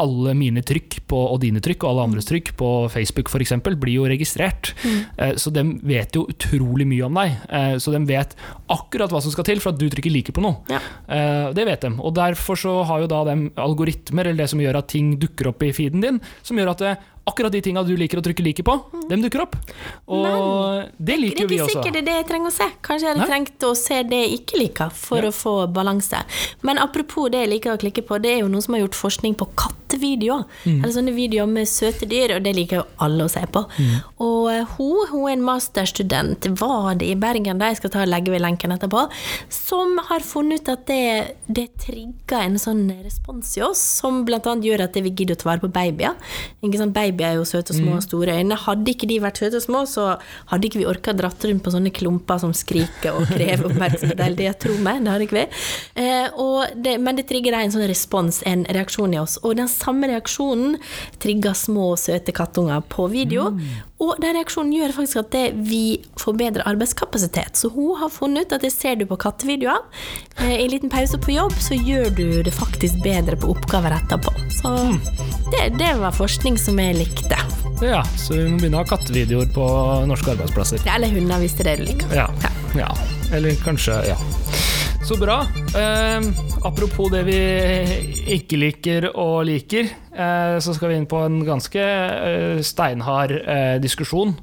alle 0.00 0.32
mine 0.34 0.62
trykk 0.64 1.00
på, 1.06 1.18
og 1.34 1.40
dine 1.42 1.60
trykk 1.62 1.84
og 1.84 1.90
alle 1.90 2.04
andres 2.08 2.26
trykk 2.26 2.54
på 2.58 2.68
Facebook 2.90 3.28
eksempel, 3.44 3.76
blir 3.78 4.00
jo 4.00 4.06
registrert. 4.08 4.72
Eh, 5.18 5.34
Så 5.36 5.52
de 5.52 5.62
vet 5.82 6.12
jo 6.16 6.24
utrolig 6.26 6.86
mye 6.88 7.04
om 7.06 7.14
deg. 7.14 7.36
Eh, 7.48 7.76
Så 7.78 7.92
de 7.92 8.00
vet 8.06 8.34
akkurat 8.68 9.10
hva 9.12 9.20
som 9.22 9.30
skal 9.30 9.44
til 9.44 9.60
for 9.60 9.70
at 9.70 9.78
du 9.78 9.88
trykker 9.88 10.10
like 10.12 10.32
på 10.32 10.40
noe. 10.42 10.56
Ja. 10.68 10.80
Eh, 11.08 11.52
Det 11.52 11.64
vet 11.66 11.80
de. 11.82 11.90
Og 12.00 12.14
derfor 12.14 12.56
så 12.56 12.84
har 12.84 13.00
jo 13.00 13.06
da 13.06 13.24
de 13.24 13.50
algoritmer, 13.56 14.26
eller 14.26 14.42
det 14.44 14.50
som 14.50 14.58
gjør 14.60 14.78
at 14.78 14.88
ting 14.88 15.18
dukker 15.18 15.48
opp 15.48 15.62
i 15.62 15.72
feeden 15.72 16.00
din, 16.00 16.20
som 16.42 16.56
gjør 16.56 16.70
at 16.70 16.78
det, 16.78 16.96
akkurat 17.26 17.52
de 17.54 17.60
tinga 17.62 17.82
du 17.86 17.94
liker 17.96 18.18
å 18.18 18.24
trykke 18.24 18.42
like 18.42 18.62
på, 18.66 18.74
dem 19.08 19.22
dukker 19.22 19.44
opp. 19.44 19.56
Og 20.10 20.88
det 20.98 21.12
det 21.12 21.18
liker 21.20 21.44
er 21.44 21.46
jo 21.46 21.48
vi 21.48 21.58
ikke 21.58 21.66
også. 21.68 21.76
sikkert 21.82 21.92
det 21.94 22.00
er 22.02 22.06
det 22.08 22.14
jeg 22.16 22.26
trenger 22.30 22.50
å 22.50 22.54
se. 22.56 22.66
Kanskje 22.82 23.06
jeg 23.06 23.12
hadde 23.12 23.22
Nei. 23.22 23.28
trengt 23.30 23.66
å 23.68 23.72
se 23.78 23.98
det 24.02 24.20
jeg 24.22 24.32
ikke 24.40 24.58
liker, 24.62 24.90
for 24.90 25.18
Ja. 25.22 25.28
å 25.28 25.32
få 25.32 25.54
balanse. 25.72 26.22
Men 26.62 26.78
apropos 26.78 27.30
det 27.30 27.42
jeg 27.44 27.50
liker 27.50 27.76
å 27.76 27.78
klikke 27.78 28.02
på, 28.06 28.20
det 28.22 28.30
er 28.32 28.38
jo 28.40 28.48
noen 28.48 28.62
som 28.62 28.74
har 28.74 28.82
gjort 28.82 28.98
forskning 28.98 29.34
på 29.36 29.46
kattevideoer. 29.54 30.44
Mm. 30.64 30.82
Eller 30.82 30.92
sånne 30.92 31.14
videoer 31.14 31.46
med 31.46 31.68
søte 31.68 32.08
dyr, 32.08 32.36
og 32.36 32.42
det 32.42 32.54
liker 32.56 32.76
jo 32.80 32.84
alle 32.98 33.24
å 33.24 33.30
se 33.30 33.40
på. 33.46 33.62
Mm. 33.78 34.02
Og 34.18 34.50
eh, 34.50 34.64
hun, 34.78 35.06
hun 35.12 35.28
er 35.28 35.32
en 35.36 35.44
masterstudent, 35.46 36.48
var 36.58 36.94
det 36.98 37.06
i 37.12 37.14
Bergen, 37.14 37.58
da 37.58 37.66
jeg 37.70 37.76
skal 37.76 37.90
ta 37.90 38.02
og 38.02 38.08
legge 38.08 38.32
ved 38.32 38.40
lenken 38.40 38.72
etterpå, 38.72 39.06
som 39.52 39.98
har 40.08 40.20
funnet 40.20 40.62
ut 40.62 40.68
at 40.68 40.86
det, 40.86 41.36
det 41.46 41.68
trigger 41.78 42.40
en 42.42 42.58
sånn 42.58 42.88
respons 43.04 43.56
i 43.58 43.62
oss, 43.62 43.78
som 44.00 44.24
annet 44.26 44.64
gjør 44.64 44.82
at 44.86 44.92
det 44.94 45.02
vil 45.04 45.14
gidde 45.14 45.36
å 45.36 45.40
ta 45.42 45.50
vare 45.50 45.60
på 45.60 45.70
babyer. 45.72 46.14
Ikke 46.64 46.78
sant? 46.80 46.92
Babyer 46.94 47.11
er 47.20 47.36
jo 47.36 47.44
søte 47.48 47.74
og 47.74 47.78
små 47.78 47.96
og 47.98 48.04
store 48.06 48.38
øyne. 48.38 48.56
Hadde 48.56 48.94
ikke 48.94 49.08
de 49.10 49.18
vært 49.22 49.42
søte 49.42 49.60
og 49.60 49.64
små, 49.66 49.84
så 49.90 50.06
hadde 50.52 50.68
ikke 50.68 50.80
vi 50.80 50.88
orka 50.88 51.14
dratt 51.16 51.44
rundt 51.48 51.64
på 51.64 51.74
sånne 51.74 51.92
klumper 51.94 52.40
som 52.42 52.54
skriker 52.56 53.18
og 53.18 53.28
krever 53.28 53.68
oppmerksomhet 53.68 54.24
hele 54.24 54.38
tida. 54.40 54.54
Tro 54.62 54.78
meg, 54.82 55.02
det 55.04 55.12
hadde 55.12 55.28
ikke 55.28 55.38
vi. 55.40 55.46
Eh, 56.02 56.72
det, 56.86 56.96
men 57.02 57.20
det 57.20 57.26
trigger 57.28 57.58
en 57.58 57.74
sånn 57.74 57.88
respons, 57.90 58.42
en 58.48 58.64
reaksjon 58.78 59.16
i 59.16 59.20
oss. 59.20 59.38
Og 59.42 59.58
den 59.60 59.70
samme 59.70 60.08
reaksjonen 60.10 60.78
trigger 61.22 61.56
små, 61.58 61.92
søte 62.00 62.34
kattunger 62.36 62.84
på 62.88 63.10
video. 63.12 63.50
Og 64.02 64.18
den 64.22 64.34
reaksjonen 64.34 64.72
gjør 64.74 64.94
faktisk 64.96 65.20
at 65.20 65.30
det, 65.34 65.44
vi 65.68 66.00
får 66.18 66.34
bedre 66.40 66.66
arbeidskapasitet. 66.66 67.58
Så 67.58 67.70
hun 67.74 67.94
har 68.00 68.10
funnet 68.12 68.48
ut 68.48 68.56
at 68.56 68.64
det 68.66 68.72
ser 68.74 68.98
du 68.98 69.06
på 69.06 69.18
kattevideoer. 69.22 69.84
Eh, 70.40 70.56
I 70.56 70.64
en 70.64 70.72
liten 70.74 70.92
pause 70.92 71.20
på 71.22 71.36
jobb 71.36 71.54
så 71.62 71.78
gjør 71.78 72.10
du 72.18 72.26
det 72.46 72.54
faktisk 72.56 72.98
bedre 73.04 73.38
på 73.38 73.52
oppgaver 73.54 73.94
etterpå. 74.00 74.34
Så 74.58 74.74
det, 75.54 75.68
det 75.78 75.92
var 76.00 76.16
forskning 76.16 76.58
som 76.58 76.80
jeg 76.82 76.98
likte. 76.98 77.38
Ja, 77.82 78.02
så 78.18 78.36
vi 78.36 78.46
må 78.46 78.58
begynne 78.60 78.78
å 78.78 78.84
ha 78.84 78.90
kattevideoer 78.92 79.48
på 79.54 79.68
norske 80.10 80.34
arbeidsplasser. 80.34 80.82
Eller 80.94 81.10
hunder, 81.14 81.42
hvis 81.42 81.56
det 81.58 81.66
er 81.66 81.72
det 81.72 81.78
du 81.82 81.88
liker. 81.92 82.14
Ja. 82.14 82.28
ja. 82.78 82.90
Eller 83.34 83.58
kanskje 83.64 84.02
Ja. 84.10 84.18
Så 85.02 85.16
bra. 85.18 85.40
Eh, 85.74 86.22
apropos 86.62 87.10
det 87.10 87.24
vi 87.26 87.38
ikke 88.36 88.58
liker 88.60 89.08
og 89.18 89.40
liker, 89.48 89.88
så 90.12 90.74
skal 90.76 90.90
vi 90.92 90.96
inn 91.00 91.06
på 91.08 91.16
en 91.24 91.38
ganske 91.46 91.80
eh, 91.80 92.58
steinhard 92.60 93.32
eh, 93.32 93.78
diskusjon 93.80 94.34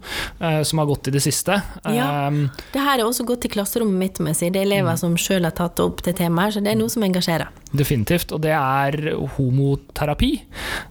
eh, 0.42 0.64
som 0.66 0.82
har 0.82 0.88
gått 0.90 1.08
i 1.08 1.14
det 1.14 1.22
siste. 1.22 1.60
Ja. 1.86 2.08
Eh, 2.28 2.40
Det 2.74 2.82
her 2.82 2.98
er 3.00 3.06
også 3.06 3.26
gått 3.30 3.46
i 3.46 3.52
klasserommet 3.54 4.00
mitt, 4.02 4.20
må 4.20 4.32
jeg 4.34 4.40
si. 4.40 4.50
Det 4.50 4.64
er 4.64 4.68
elever 4.70 4.98
som 4.98 5.14
sjøl 5.20 5.46
har 5.46 5.54
tatt 5.54 5.80
opp 5.84 6.02
det 6.08 6.16
temaet, 6.18 6.56
så 6.58 6.64
det 6.66 6.74
er 6.74 6.80
noe 6.82 6.90
som 6.90 7.04
engasjerer. 7.06 7.48
definitivt. 7.70 8.32
Og 8.34 8.42
det 8.42 8.50
er 8.58 8.98
homoterapi, 9.38 10.32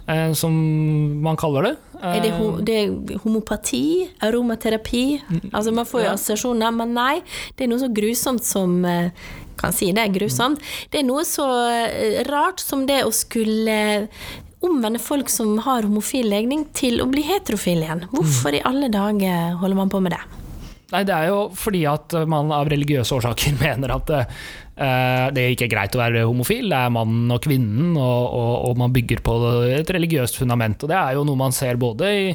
eh, 0.06 0.32
som 0.38 0.54
man 1.22 1.36
kaller 1.36 1.62
det. 1.72 1.74
Er 1.98 2.20
det, 2.22 2.30
ho 2.38 2.52
det 2.62 2.74
er 2.78 3.18
homopati? 3.24 4.06
Aromaterapi? 4.22 5.02
Altså 5.50 5.72
Man 5.74 5.84
får 5.84 6.04
jo 6.04 6.10
assosiasjoner, 6.12 6.70
men 6.70 6.92
nei. 6.94 7.16
Det 7.58 7.66
er 7.66 7.72
noe 7.72 7.82
så 7.82 7.88
grusomt 7.90 8.44
som 8.46 8.84
eh, 8.86 9.10
Kan 9.58 9.72
si 9.74 9.88
det 9.90 10.04
er 10.04 10.12
grusomt. 10.14 10.62
Det 10.92 11.00
er 11.00 11.06
noe 11.08 11.24
så 11.26 11.48
eh, 11.66 12.20
rart 12.30 12.62
som 12.62 12.86
det 12.86 13.00
å 13.02 13.10
skulle 13.10 14.06
omvende 14.64 15.00
folk 15.02 15.30
som 15.32 15.56
har 15.64 15.86
homofil 15.86 16.28
legning, 16.30 16.66
til 16.76 17.02
å 17.02 17.08
bli 17.10 17.24
heterofile 17.26 17.86
igjen. 17.86 18.04
Hvorfor 18.12 18.56
i 18.56 18.64
alle 18.66 18.90
dager 18.92 19.56
holder 19.60 19.78
man 19.78 19.92
på 19.92 20.02
med 20.04 20.16
det? 20.16 20.24
Nei, 20.88 21.02
det 21.04 21.12
er 21.12 21.26
jo 21.28 21.40
fordi 21.52 21.82
at 21.84 22.14
man 22.30 22.48
av 22.54 22.70
religiøse 22.72 23.12
årsaker 23.18 23.58
mener 23.60 23.92
at 23.92 24.12
eh, 24.16 25.26
det 25.36 25.44
ikke 25.52 25.66
er 25.66 25.72
greit 25.74 25.96
å 25.98 26.00
være 26.00 26.22
homofil. 26.24 26.70
Det 26.72 26.78
er 26.78 26.94
mannen 26.94 27.34
og 27.34 27.42
kvinnen, 27.44 27.90
og, 27.92 28.22
og, 28.38 28.52
og 28.70 28.80
man 28.80 28.94
bygger 28.94 29.20
på 29.24 29.36
et 29.76 29.92
religiøst 29.92 30.40
fundament. 30.40 30.80
Og 30.80 30.88
det 30.88 30.96
er 30.96 31.18
jo 31.18 31.26
noe 31.28 31.42
man 31.42 31.52
ser 31.52 31.80
både 31.80 32.08
i, 32.08 32.30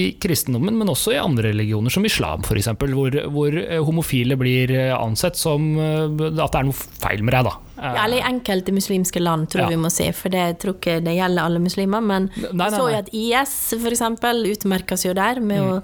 i 0.00 0.06
kristendommen, 0.16 0.80
men 0.80 0.92
også 0.94 1.12
i 1.12 1.20
andre 1.20 1.52
religioner, 1.52 1.92
som 1.92 2.08
islam 2.08 2.46
f.eks., 2.46 2.72
hvor, 2.80 3.20
hvor 3.36 3.60
homofile 3.90 4.40
blir 4.40 4.72
ansett 4.96 5.36
som 5.36 5.74
eh, 5.76 6.06
at 6.08 6.56
det 6.56 6.62
er 6.62 6.70
noe 6.70 6.80
feil 6.80 7.26
med 7.26 7.36
deg, 7.36 7.50
da. 7.52 7.58
Eh, 7.80 7.94
Ja, 7.94 8.04
eller 8.04 8.18
i 8.18 8.20
enkelte 8.28 8.72
muslimske 8.76 9.20
land, 9.20 9.48
tror 9.48 9.62
jeg 9.62 9.70
Ja. 9.70 9.76
vi 9.76 9.82
må 9.82 9.90
si. 9.90 10.10
For 10.12 10.28
det 10.28 10.58
tror 10.60 10.74
ikke 10.74 11.02
det 11.02 11.16
gjelder 11.16 11.42
alle 11.44 11.58
muslimer. 11.58 12.02
Men 12.02 12.30
Nei, 12.36 12.50
nei, 12.52 12.68
så 12.70 12.90
jo 12.90 12.96
at 12.98 13.08
IS 13.12 13.72
eksempel 13.90 14.44
utmerka 14.52 14.96
seg 15.00 15.08
jo 15.10 15.14
der 15.14 15.40
med 15.40 15.60
Mm. 15.62 15.70
å 15.80 15.82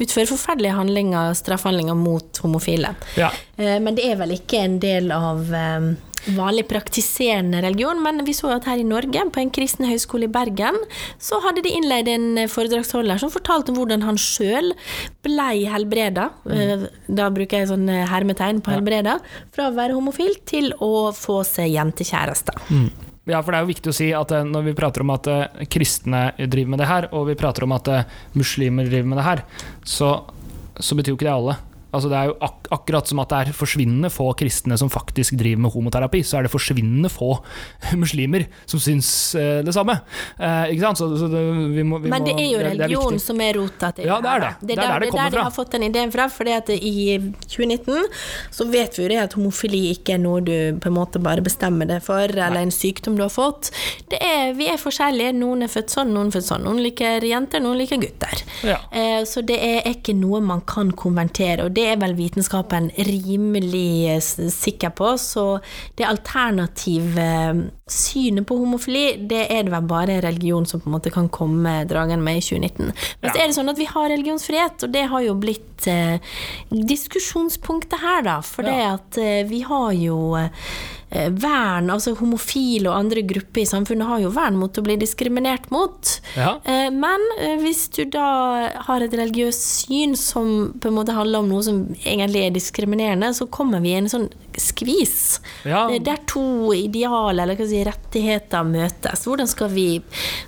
utføre 0.00 0.26
forferdelige 0.26 0.74
handlinger, 0.74 1.34
straffehandlinger 1.34 1.94
mot 1.96 2.32
homofile. 2.42 2.94
ja. 3.16 3.30
Eh, 3.58 3.78
Men 3.78 3.94
det 3.94 4.04
er 4.10 4.16
vel 4.16 4.30
ikke 4.30 4.58
en 4.64 4.78
del 4.80 5.10
av 5.12 5.52
eh, 5.52 5.94
vanlig 6.34 6.66
praktiserende 6.70 7.60
religion, 7.64 8.00
men 8.02 8.24
vi 8.26 8.34
så 8.36 8.50
at 8.56 8.66
her 8.68 8.82
i 8.82 8.86
Norge, 8.86 9.22
på 9.32 9.42
en 9.42 9.52
kristen 9.54 9.86
høyskole 9.88 10.28
i 10.28 10.32
Bergen, 10.32 10.78
så 11.22 11.40
hadde 11.44 11.64
de 11.66 11.74
innleid 11.76 12.10
en 12.10 12.42
foredragsholder 12.50 13.22
som 13.22 13.32
fortalte 13.32 13.72
om 13.72 13.80
hvordan 13.80 14.04
han 14.06 14.20
sjøl 14.20 14.72
blei 15.26 15.66
helbreda, 15.70 16.30
mm. 16.46 16.86
da 17.18 17.30
bruker 17.34 17.62
jeg 17.62 17.70
sånn 17.72 17.88
hermetegn 18.10 18.62
på 18.64 18.74
helbreda, 18.74 19.18
fra 19.54 19.70
å 19.70 19.76
være 19.76 19.96
homofil 19.96 20.38
til 20.48 20.72
å 20.82 21.10
få 21.16 21.42
seg 21.46 21.74
jentekjæreste. 21.74 22.56
Ja, 23.26 23.40
for 23.42 23.50
det 23.50 23.58
er 23.58 23.64
jo 23.64 23.72
viktig 23.72 23.90
å 23.90 23.96
si 23.96 24.06
at 24.14 24.32
eh, 24.36 24.46
når 24.46 24.68
vi 24.68 24.76
prater 24.78 25.02
om 25.02 25.10
at 25.10 25.26
eh, 25.30 25.64
kristne 25.70 26.28
driver 26.38 26.72
med 26.76 26.82
det 26.82 26.90
her, 26.90 27.08
og 27.10 27.26
vi 27.26 27.38
prater 27.38 27.66
om 27.66 27.74
at 27.74 27.88
eh, 27.90 28.04
muslimer 28.38 28.86
driver 28.86 29.10
med 29.10 29.18
det 29.18 29.24
her, 29.26 29.42
så, 29.82 30.10
så 30.78 30.98
betyr 30.98 31.10
jo 31.10 31.18
ikke 31.18 31.26
det 31.26 31.34
alle. 31.34 31.56
Altså 31.94 32.08
det 32.10 32.16
er 32.18 32.26
jo 32.32 32.36
ak 32.42 32.66
akkurat 32.74 33.06
som 33.08 33.20
at 33.22 33.30
det 33.30 33.38
er 33.46 33.54
forsvinnende 33.56 34.08
få 34.10 34.32
kristne 34.36 34.74
som 34.76 34.88
faktisk 34.90 35.36
driver 35.38 35.62
med 35.62 35.70
homoterapi, 35.72 36.18
så 36.26 36.40
er 36.40 36.46
det 36.46 36.50
forsvinnende 36.50 37.08
få 37.12 37.28
muslimer 38.02 38.46
som 38.66 38.80
syns 38.82 39.08
eh, 39.38 39.60
det 39.64 39.72
samme. 39.76 39.94
Eh, 40.38 40.72
ikke 40.74 40.82
sant? 40.82 40.98
Så, 40.98 41.06
så 41.20 41.28
det, 41.30 41.42
vi 41.76 41.84
må, 41.86 42.00
vi 42.02 42.10
Men 42.10 42.26
det 42.26 42.34
er 42.34 42.48
jo 42.50 42.58
er 42.58 42.68
religion 42.72 43.14
viktig. 43.14 43.22
som 43.28 43.40
er 43.40 43.54
rota 43.60 43.92
til 43.96 44.08
Ja, 44.10 44.18
det 44.24 44.32
er 44.34 44.42
det. 44.42 44.50
Det 44.66 44.76
er 44.76 44.82
der 44.82 44.98
det 44.98 45.06
det 45.06 45.12
kommer 45.14 45.26
er 45.26 45.30
der 45.30 45.38
de 45.38 45.44
har 45.46 45.54
fått 45.54 45.76
den 45.76 45.86
ideen 45.86 46.12
fra. 46.12 46.26
For 46.32 46.50
i 46.74 46.96
2019 47.46 48.10
så 48.58 48.66
vet 48.70 48.98
vi 48.98 49.04
jo 49.06 49.08
det 49.14 49.20
at 49.22 49.36
homofili 49.38 49.82
ikke 49.94 50.16
er 50.16 50.22
noe 50.24 50.42
du 50.44 50.52
på 50.82 50.90
en 50.90 50.96
måte 50.98 51.22
bare 51.22 51.44
bestemmer 51.46 51.88
deg 51.88 52.02
for, 52.04 52.26
eller 52.26 52.60
en 52.66 52.74
sykdom 52.74 53.16
du 53.18 53.22
har 53.24 53.32
fått. 53.32 53.70
Det 54.10 54.18
er, 54.22 54.52
vi 54.58 54.68
er 54.72 54.80
forskjellige. 54.82 55.32
Noen 55.38 55.64
er 55.66 55.72
født 55.72 55.94
sånn, 55.94 56.12
noen 56.16 56.32
er 56.32 56.36
født 56.40 56.48
sånn. 56.50 56.66
Noen 56.66 56.82
liker 56.82 57.24
jenter, 57.26 57.62
noen 57.64 57.78
liker 57.80 58.02
gutter. 58.02 58.42
Ja. 58.66 58.80
Eh, 58.90 59.22
Så 59.26 59.42
det 59.46 59.56
er 59.62 59.86
ikke 59.90 60.14
noe 60.16 60.40
man 60.44 60.62
kan 60.66 60.90
konvertere, 60.96 61.66
og 61.66 61.75
det 61.76 61.84
er 61.92 61.98
vel 62.00 62.16
vitenskapen 62.18 62.88
rimelig 63.06 63.90
eh, 64.14 64.50
sikker 64.52 64.94
på. 64.96 65.12
Så 65.20 65.46
det 65.98 66.08
alternative 66.08 67.22
eh, 67.22 67.62
synet 67.86 68.46
på 68.48 68.58
homofili, 68.58 69.04
det 69.30 69.44
er 69.52 69.66
det 69.66 69.74
vel 69.74 69.88
bare 69.88 70.20
religion 70.24 70.66
som 70.66 70.82
på 70.82 70.90
en 70.90 70.96
måte 70.96 71.12
kan 71.14 71.28
komme 71.32 71.78
dragende 71.88 72.24
med 72.24 72.40
i 72.40 72.44
2019. 72.48 72.92
Men 73.22 73.30
så 73.30 73.38
er 73.38 73.46
det 73.46 73.58
sånn 73.58 73.72
at 73.72 73.80
vi 73.80 73.88
har 73.90 74.10
religionsfrihet, 74.10 74.86
og 74.86 74.94
det 74.96 75.06
har 75.12 75.24
jo 75.26 75.38
blitt 75.38 75.86
eh, 75.90 76.18
diskusjonspunktet 76.70 78.00
her, 78.02 78.24
da. 78.26 78.40
For 78.46 78.66
det 78.66 78.78
at 78.88 79.20
eh, 79.22 79.42
vi 79.48 79.62
har 79.66 79.92
jo 79.96 80.20
eh, 80.40 80.50
vern, 81.10 81.86
altså 81.92 82.16
homofile 82.18 82.90
og 82.90 82.96
andre 82.98 83.22
grupper 83.22 83.62
i 83.62 83.68
samfunnet 83.68 84.08
har 84.08 84.24
jo 84.24 84.32
vern 84.34 84.56
mot 84.58 84.74
å 84.74 84.82
bli 84.82 84.96
diskriminert 84.98 85.70
mot. 85.70 86.16
Ja. 86.34 86.56
Eh, 86.64 86.88
Men 86.90 87.22
eh, 87.38 87.56
hvis 87.62 87.86
du 87.94 88.04
da 88.10 88.72
har 88.88 89.00
et 89.04 89.14
religiøst 89.14 89.62
syn 89.86 90.16
som 90.18 90.72
på 90.80 90.90
en 90.90 90.98
måte 90.98 91.14
handler 91.14 91.44
om 91.44 91.48
noe 91.52 91.62
som 91.62 91.84
egentlig 92.02 92.46
er 92.46 92.56
diskriminerende, 92.56 93.30
så 93.38 93.46
kommer 93.46 93.80
vi 93.84 93.94
i 93.94 94.00
en 94.00 94.10
sånn 94.10 94.28
skvis. 94.60 95.40
Ja. 95.66 95.86
Der 95.90 96.22
to 96.28 96.72
idealer, 96.76 97.44
eller 97.44 97.58
hva 97.58 97.68
si, 97.68 97.82
rettigheter 97.86 98.66
møtes. 98.66 99.26
Hvordan 99.26 99.50
skal 99.50 99.70
vi, 99.72 99.88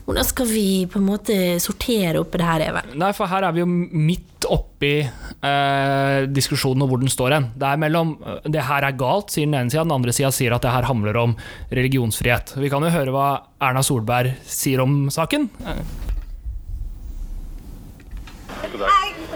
hvordan 0.07 0.27
skal 0.27 0.49
vi 0.51 0.68
på 0.90 1.01
en 1.01 1.09
måte 1.09 1.37
sortere 1.62 2.18
opp 2.21 2.37
det 2.38 2.49
her, 2.49 2.66
Even? 2.68 2.97
Nei, 2.99 3.12
for 3.16 3.31
her 3.31 3.47
er 3.49 3.57
vi 3.57 3.64
jo 3.64 3.68
midt 3.68 4.49
oppi 4.49 4.92
eh, 5.03 6.27
diskusjonen 6.31 6.85
om 6.85 6.90
hvor 6.90 7.01
den 7.03 7.12
står 7.12 7.35
hen. 7.37 7.49
Det 7.59 7.68
er 7.68 7.81
mellom 7.83 8.14
eh, 8.23 8.42
det 8.49 8.66
her 8.68 8.87
er 8.87 8.99
galt, 8.99 9.33
sier 9.35 9.49
den 9.49 9.59
ene 9.59 9.73
sida, 9.73 9.87
den 9.87 9.97
andre 9.99 10.14
sida 10.14 10.31
sier 10.35 10.55
at 10.57 10.64
det 10.64 10.75
her 10.75 10.88
handler 10.88 11.18
om 11.21 11.35
religionsfrihet. 11.75 12.55
Vi 12.62 12.71
kan 12.73 12.87
jo 12.87 12.94
høre 12.94 13.14
hva 13.14 13.31
Erna 13.64 13.83
Solberg 13.87 14.37
sier 14.47 14.85
om 14.85 15.09
saken. 15.12 15.51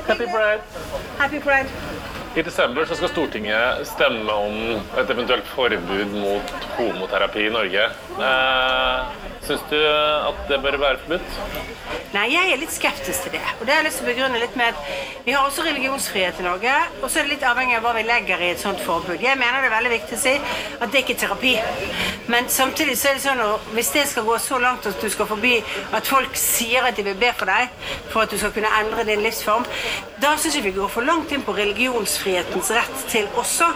Happy 0.07 0.27
Pride. 0.27 0.63
Happy 1.19 1.39
Pride. 1.41 1.92
I 2.35 2.43
desember 2.43 2.85
så 2.89 2.97
skal 2.97 3.11
Stortinget 3.13 3.87
stemme 3.87 4.33
om 4.33 4.55
et 4.97 5.11
eventuelt 5.13 5.45
forbud 5.53 6.15
mot 6.17 6.55
homoterapi 6.79 7.43
i 7.45 7.51
Norge. 7.53 7.85
Eh, 8.17 9.32
Syns 9.43 9.63
du 9.71 9.79
at 9.83 10.45
det 10.49 10.61
bør 10.63 10.77
være 10.79 11.01
forbudt? 11.03 11.39
Nei, 12.13 12.27
jeg 12.29 12.53
er 12.53 12.61
litt 12.61 12.73
skeptisk 12.75 13.25
til 13.25 13.33
det. 13.35 13.43
Og 13.57 13.65
det 13.65 13.73
har 13.73 13.81
jeg 13.81 13.87
lyst 13.89 13.99
til 14.03 14.07
å 14.07 14.11
begrunne 14.11 14.41
litt 14.43 14.57
med 14.61 14.75
at 14.75 15.23
vi 15.25 15.33
har 15.33 15.47
også 15.49 15.65
religionsfrihet 15.65 16.43
i 16.43 16.45
Norge, 16.45 16.75
og 17.01 17.07
så 17.09 17.19
er 17.19 17.27
det 17.27 17.33
litt 17.33 17.47
avhengig 17.49 17.79
av 17.79 17.87
hva 17.87 17.95
vi 17.97 18.05
legger 18.05 18.43
i 18.45 18.51
et 18.53 18.61
sånt 18.61 18.83
forbud. 18.85 19.17
Jeg 19.23 19.41
mener 19.41 19.65
det 19.65 19.71
er 19.71 19.75
veldig 19.75 19.93
viktig 19.95 20.19
å 20.19 20.21
si 20.21 20.35
at 20.37 20.93
det 20.93 21.03
ikke 21.03 21.17
er 21.17 21.21
terapi. 21.23 21.55
Men 22.31 22.51
samtidig 22.53 22.99
så 23.01 23.11
er 23.11 23.17
det 23.19 23.25
sånn 23.25 23.41
at 23.43 23.73
hvis 23.75 23.91
det 23.97 24.05
skal 24.13 24.27
gå 24.29 24.37
så 24.45 24.61
langt 24.63 24.87
at 24.87 25.01
du 25.01 25.09
skal 25.11 25.31
forby 25.31 25.55
at 25.97 26.13
folk 26.13 26.37
sier 26.39 26.87
at 26.87 27.01
de 27.01 27.07
vil 27.09 27.19
be 27.19 27.33
for 27.39 27.51
deg 27.51 27.73
for 28.13 28.27
at 28.27 28.31
du 28.31 28.39
skal 28.39 28.53
kunne 28.55 28.71
endre 28.83 29.07
din 29.09 29.25
livsform, 29.25 29.65
da 30.23 30.37
syns 30.39 30.59
jeg 30.59 30.67
vi 30.69 30.75
går 30.77 30.93
for 30.93 31.09
langt 31.09 31.33
inn 31.35 31.43
på 31.43 31.57
religionsfrihetens 31.57 32.71
rett 32.77 33.07
til 33.11 33.27
også 33.41 33.73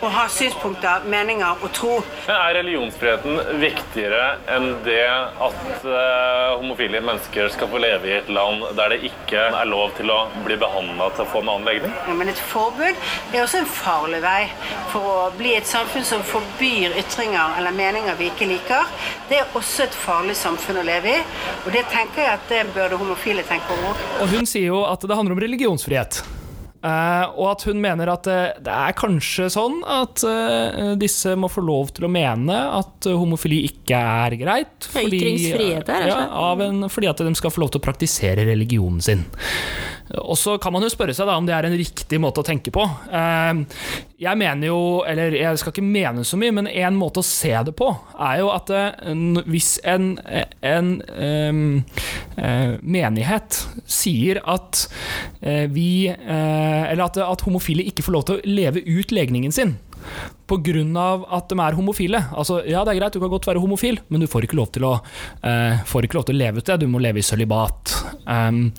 å 0.00 0.14
ha 0.14 0.24
synspunkter, 0.32 1.04
meninger 1.10 1.60
og 1.60 1.74
tro. 1.76 1.98
Men 2.28 2.38
Er 2.38 2.56
religionsfriheten 2.60 3.60
viktigere 3.60 4.24
enn 4.54 4.70
det 4.86 5.09
at 5.46 5.84
uh, 5.84 6.58
homofile 6.60 7.00
mennesker 7.04 7.48
skal 7.54 7.70
få 7.70 7.80
leve 7.82 8.08
i 8.08 8.14
et 8.18 8.30
land 8.32 8.64
der 8.78 8.94
det 8.94 9.00
ikke 9.10 9.42
er 9.48 9.68
lov 9.68 9.94
til 9.98 10.10
å 10.12 10.18
bli 10.44 10.56
behandla 10.60 11.10
til 11.16 11.24
å 11.24 11.28
få 11.32 11.42
en 11.42 11.52
annen 11.54 11.68
legning? 11.68 11.94
Ja, 12.06 12.16
Men 12.16 12.32
et 12.32 12.42
forbud 12.50 12.94
er 13.32 13.42
også 13.42 13.62
en 13.62 13.70
farlig 13.70 14.22
vei 14.24 14.40
for 14.92 15.10
å 15.12 15.28
bli 15.38 15.54
et 15.58 15.68
samfunn 15.70 16.06
som 16.06 16.24
forbyr 16.26 16.96
ytringer 17.02 17.60
eller 17.60 17.76
meninger 17.76 18.18
vi 18.18 18.30
ikke 18.32 18.50
liker. 18.50 18.90
Det 19.30 19.40
er 19.42 19.56
også 19.58 19.86
et 19.86 19.96
farlig 20.06 20.36
samfunn 20.38 20.82
å 20.82 20.86
leve 20.86 21.16
i, 21.20 21.22
og 21.64 21.72
det 21.76 21.86
tenker 21.92 22.24
jeg 22.24 22.34
at 22.38 22.52
det 22.52 22.66
burde 22.74 22.98
homofile 23.00 23.46
tenke 23.48 23.76
over 23.76 23.94
òg. 23.94 24.04
Og 24.24 24.36
hun 24.36 24.48
sier 24.48 24.70
jo 24.70 24.84
at 24.88 25.02
det 25.06 25.16
handler 25.16 25.38
om 25.38 25.42
religionsfrihet. 25.46 26.22
Eh, 26.80 27.24
og 27.36 27.44
at 27.50 27.64
hun 27.68 27.80
mener 27.82 28.08
at 28.08 28.28
eh, 28.30 28.54
det 28.64 28.72
er 28.72 28.94
kanskje 28.96 29.50
sånn 29.52 29.82
at 29.84 30.22
eh, 30.24 30.94
disse 31.00 31.34
må 31.36 31.50
få 31.52 31.60
lov 31.66 31.90
til 31.96 32.06
å 32.08 32.12
mene 32.12 32.56
at 32.78 33.08
homofili 33.10 33.58
ikke 33.68 34.00
er 34.00 34.36
greit. 34.40 34.88
Fordi, 34.88 35.20
ytringsfrihet, 35.20 35.92
ja, 36.08 36.22
av 36.40 36.64
en, 36.64 36.86
fordi 36.88 37.10
at 37.12 37.20
de 37.26 37.34
skal 37.36 37.52
få 37.52 37.66
lov 37.66 37.74
til 37.74 37.82
å 37.82 37.84
praktisere 37.84 38.48
religionen 38.48 39.04
sin. 39.04 39.26
Og 40.18 40.38
så 40.38 40.56
kan 40.58 40.74
man 40.74 40.82
jo 40.82 40.90
spørre 40.90 41.14
seg 41.14 41.28
da 41.28 41.36
om 41.38 41.46
det 41.46 41.54
er 41.54 41.68
en 41.68 41.76
riktig 41.78 42.18
måte 42.22 42.42
å 42.42 42.46
tenke 42.46 42.72
på. 42.74 42.82
Eh, 43.10 43.62
Jeg 44.20 44.36
mener 44.36 44.68
jo, 44.68 44.80
eller 45.08 45.32
jeg 45.32 45.60
skal 45.60 45.72
ikke 45.72 45.86
mene 45.86 46.24
så 46.28 46.36
mye, 46.40 46.52
men 46.52 46.66
en 46.68 46.98
måte 46.98 47.22
å 47.22 47.26
se 47.26 47.52
det 47.64 47.72
på 47.78 47.88
er 48.20 48.42
jo 48.42 48.50
at 48.52 48.72
eh, 48.74 49.12
hvis 49.48 49.78
en, 49.88 50.12
en 50.60 50.90
eh, 51.08 52.74
menighet 52.82 53.62
sier 53.86 54.42
at 54.48 54.86
vi 55.40 56.08
Eller 56.10 57.02
at, 57.04 57.16
at 57.20 57.42
homofile 57.44 57.84
ikke 57.88 58.04
får 58.04 58.14
lov 58.14 58.24
til 58.28 58.38
å 58.38 58.52
leve 58.60 58.82
ut 58.84 59.12
legningen 59.14 59.52
sin. 59.54 59.74
Pga. 60.50 61.26
at 61.30 61.48
de 61.48 61.58
er 61.60 61.76
homofile. 61.78 62.24
Altså, 62.34 62.62
ja, 62.66 62.82
det 62.84 62.94
er 62.94 63.00
greit, 63.00 63.14
du 63.14 63.20
kan 63.20 63.30
godt 63.30 63.46
være 63.46 63.62
homofil, 63.62 64.00
men 64.08 64.20
du 64.20 64.26
får 64.26 64.46
ikke 64.46 64.58
lov 64.58 64.72
til 64.74 64.88
å, 64.88 64.96
uh, 65.44 66.02
ikke 66.02 66.18
lov 66.18 66.26
til 66.26 66.36
å 66.36 66.40
leve 66.40 66.58
ut 66.58 66.66
det. 66.66 66.80
Du 66.80 66.88
må 66.90 66.98
leve 66.98 67.20
i 67.20 67.26
sølibat. 67.26 67.94
Um, 68.26 68.72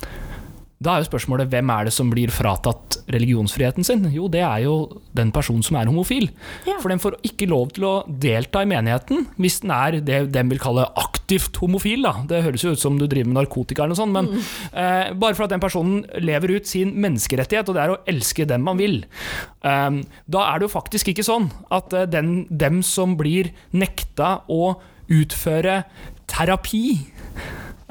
da 0.82 0.96
er 0.96 1.04
jo 1.04 1.12
spørsmålet 1.12 1.50
hvem 1.52 1.70
er 1.70 1.88
det 1.88 1.94
som 1.94 2.10
blir 2.10 2.32
fratatt 2.34 2.98
religionsfriheten 3.14 3.86
sin? 3.86 4.08
Jo, 4.14 4.26
det 4.32 4.42
er 4.42 4.64
jo 4.64 4.76
den 5.18 5.30
personen 5.34 5.62
som 5.66 5.78
er 5.78 5.90
homofil. 5.90 6.26
Ja. 6.66 6.80
For 6.82 6.90
den 6.90 7.02
får 7.02 7.20
ikke 7.28 7.50
lov 7.52 7.76
til 7.76 7.86
å 7.86 7.94
delta 8.08 8.64
i 8.64 8.70
menigheten 8.70 9.28
hvis 9.42 9.60
den 9.62 9.74
er 9.76 10.00
det 10.02 10.24
de 10.34 10.44
vil 10.50 10.62
kalle 10.62 10.88
aktivt 10.98 11.60
homofil. 11.62 12.02
Da. 12.08 12.16
Det 12.30 12.42
høres 12.48 12.66
jo 12.66 12.74
ut 12.74 12.82
som 12.82 12.98
du 12.98 13.06
driver 13.06 13.30
med 13.30 13.38
narkotika 13.44 13.86
eller 13.86 13.94
noe 13.94 14.02
sånt, 14.02 14.16
men 14.16 14.32
eh, 14.74 15.14
bare 15.14 15.38
for 15.38 15.46
at 15.46 15.54
den 15.54 15.62
personen 15.64 16.02
lever 16.18 16.58
ut 16.58 16.70
sin 16.70 16.96
menneskerettighet, 16.98 17.70
og 17.70 17.78
det 17.78 17.86
er 17.86 17.94
å 17.94 18.02
elske 18.10 18.50
dem 18.50 18.66
man 18.66 18.82
vil. 18.82 19.04
Eh, 19.62 20.02
da 20.34 20.48
er 20.48 20.58
det 20.58 20.70
jo 20.70 20.76
faktisk 20.80 21.14
ikke 21.14 21.28
sånn 21.28 21.52
at 21.70 21.94
eh, 21.94 22.10
den, 22.10 22.48
dem 22.50 22.82
som 22.86 23.14
blir 23.22 23.54
nekta 23.78 24.40
å 24.50 24.74
utføre 25.12 25.84
terapi 26.32 26.86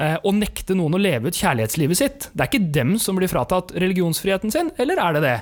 eh, 0.00 0.16
og 0.24 0.36
nekte 0.38 0.76
noen 0.78 0.96
å 0.96 1.00
leve 1.00 1.30
ut 1.30 1.38
kjærlighetslivet 1.38 2.00
sitt. 2.00 2.28
Det 2.32 2.44
er 2.44 2.50
ikke 2.50 2.72
dem 2.74 2.96
som 3.02 3.18
blir 3.18 3.30
fratatt 3.30 3.74
religionsfriheten 3.76 4.52
sin, 4.54 4.72
eller 4.80 5.00
er 5.02 5.16
det 5.16 5.24
det? 5.26 5.36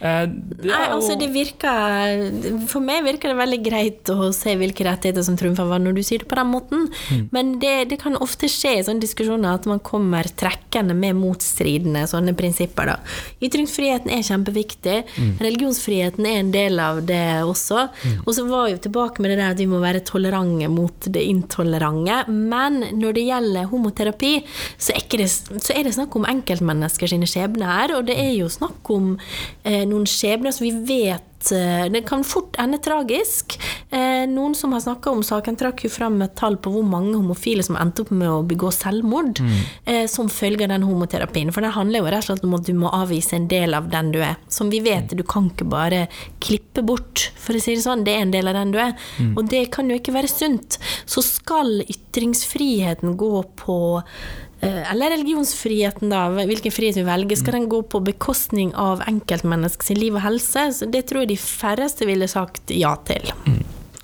Eh, 0.00 0.24
Nei, 0.68 0.82
altså 0.92 1.16
det 1.18 1.28
virker 1.34 2.28
For 2.70 2.84
meg 2.84 3.02
virker 3.06 3.32
det 3.32 3.38
veldig 3.38 3.58
greit 3.64 4.10
å 4.12 4.28
se 4.36 4.54
hvilke 4.58 4.86
rettigheter 4.86 5.24
som 5.26 5.36
trumfer 5.38 5.66
hva 5.68 5.80
når 5.82 5.98
du 5.98 6.02
sier 6.06 6.22
det 6.22 6.28
på 6.30 6.38
den 6.38 6.50
måten. 6.52 6.86
Mm. 7.10 7.24
Men 7.34 7.52
det, 7.62 7.74
det 7.92 8.00
kan 8.02 8.18
ofte 8.22 8.50
skje 8.50 8.76
i 8.78 8.84
sånne 8.86 9.02
diskusjoner 9.02 9.58
at 9.58 9.68
man 9.70 9.82
kommer 9.84 10.28
trekkende 10.38 10.96
med 10.98 11.18
motstridende 11.18 12.04
sånne 12.10 12.34
prinsipper. 12.38 12.92
Da. 12.92 12.98
Ytringsfriheten 13.44 14.12
er 14.14 14.26
kjempeviktig. 14.26 14.98
Mm. 15.18 15.32
Religionsfriheten 15.48 16.28
er 16.28 16.40
en 16.42 16.52
del 16.54 16.82
av 16.82 17.02
det 17.08 17.22
også. 17.46 17.88
Og 18.24 18.32
så 18.36 18.46
var 18.48 18.68
jo 18.72 18.80
tilbake 18.82 19.22
med 19.22 19.32
det 19.32 19.40
der 19.40 19.54
at 19.54 19.62
vi 19.62 19.68
må 19.70 19.80
være 19.82 20.04
tolerante 20.06 20.68
mot 20.72 21.08
det 21.14 21.24
intolerante. 21.28 22.22
Men 22.32 22.80
når 22.98 23.18
det 23.18 23.26
gjelder 23.28 23.70
homoterapi, 23.72 24.32
så 24.78 24.94
er, 24.96 25.06
det, 25.20 25.28
så 25.30 25.74
er 25.74 25.86
det 25.86 25.94
snakk 25.96 26.16
om 26.18 26.26
enkeltmennesker 26.28 27.10
sine 27.10 27.28
skjebner 27.28 27.72
her, 27.72 27.96
og 27.98 28.08
det 28.08 28.18
er 28.20 28.32
jo 28.36 28.50
snakk 28.52 28.92
om 28.94 29.14
noen 29.64 30.06
skjebner 30.08 30.54
som 30.54 30.64
vi 30.64 30.72
vet 30.86 31.50
eh, 31.52 31.86
det 31.92 32.04
kan 32.08 32.24
fort 32.24 32.56
ende 32.58 32.78
tragisk. 32.78 33.58
Eh, 33.90 34.26
noen 34.28 34.54
som 34.54 34.72
har 34.72 34.80
snakka 34.80 35.10
om 35.10 35.22
saken, 35.22 35.56
trakk 35.56 35.84
jo 35.84 35.90
fram 35.90 36.20
et 36.22 36.34
tall 36.36 36.58
på 36.60 36.72
hvor 36.72 36.84
mange 36.84 37.14
homofile 37.16 37.64
som 37.64 37.76
endte 37.80 38.04
opp 38.04 38.10
med 38.12 38.28
å 38.28 38.42
begå 38.46 38.70
selvmord 38.74 39.40
eh, 39.84 40.06
som 40.10 40.28
følge 40.28 40.66
av 40.66 40.74
den 40.74 40.86
homoterapien. 40.88 41.52
For 41.54 41.64
det 41.64 41.74
handler 41.76 42.02
jo 42.02 42.10
rett 42.12 42.26
og 42.26 42.30
slett 42.30 42.48
om 42.48 42.56
at 42.58 42.66
du 42.68 42.74
må 42.76 42.92
avvise 42.92 43.36
en 43.38 43.48
del 43.48 43.76
av 43.78 43.88
den 43.92 44.12
du 44.14 44.20
er. 44.20 44.36
Som 44.52 44.72
vi 44.72 44.82
vet, 44.84 45.14
du 45.16 45.24
kan 45.24 45.48
ikke 45.52 45.68
bare 45.68 46.06
klippe 46.44 46.84
bort, 46.84 47.30
for 47.38 47.56
å 47.56 47.62
si 47.62 47.76
det 47.76 47.84
sånn. 47.86 48.04
Det 48.06 48.16
er 48.16 48.26
en 48.26 48.34
del 48.34 48.50
av 48.50 48.58
den 48.58 48.74
du 48.74 48.80
er. 48.82 48.92
Og 49.34 49.48
det 49.48 49.68
kan 49.74 49.88
jo 49.88 49.96
ikke 49.98 50.16
være 50.16 50.30
sunt. 50.30 50.78
Så 51.08 51.24
skal 51.24 51.80
ytringsfriheten 51.86 53.16
gå 53.20 53.32
på 53.58 53.78
eh, 54.02 54.47
eller 54.60 55.12
religionsfriheten, 55.14 56.10
da, 56.10 56.24
hvilken 56.48 56.74
frihet 56.74 56.98
vi 56.98 57.06
velger, 57.06 57.38
skal 57.38 57.58
den 57.58 57.68
gå 57.70 57.82
på 57.86 58.00
bekostning 58.02 58.72
av 58.74 59.04
enkeltmenneskets 59.06 59.94
liv 59.98 60.18
og 60.18 60.24
helse? 60.24 60.68
Så 60.74 60.90
det 60.90 61.06
tror 61.08 61.24
jeg 61.24 61.34
de 61.34 61.40
færreste 61.42 62.08
ville 62.08 62.28
sagt 62.30 62.74
ja 62.74 62.96
til. 63.08 63.30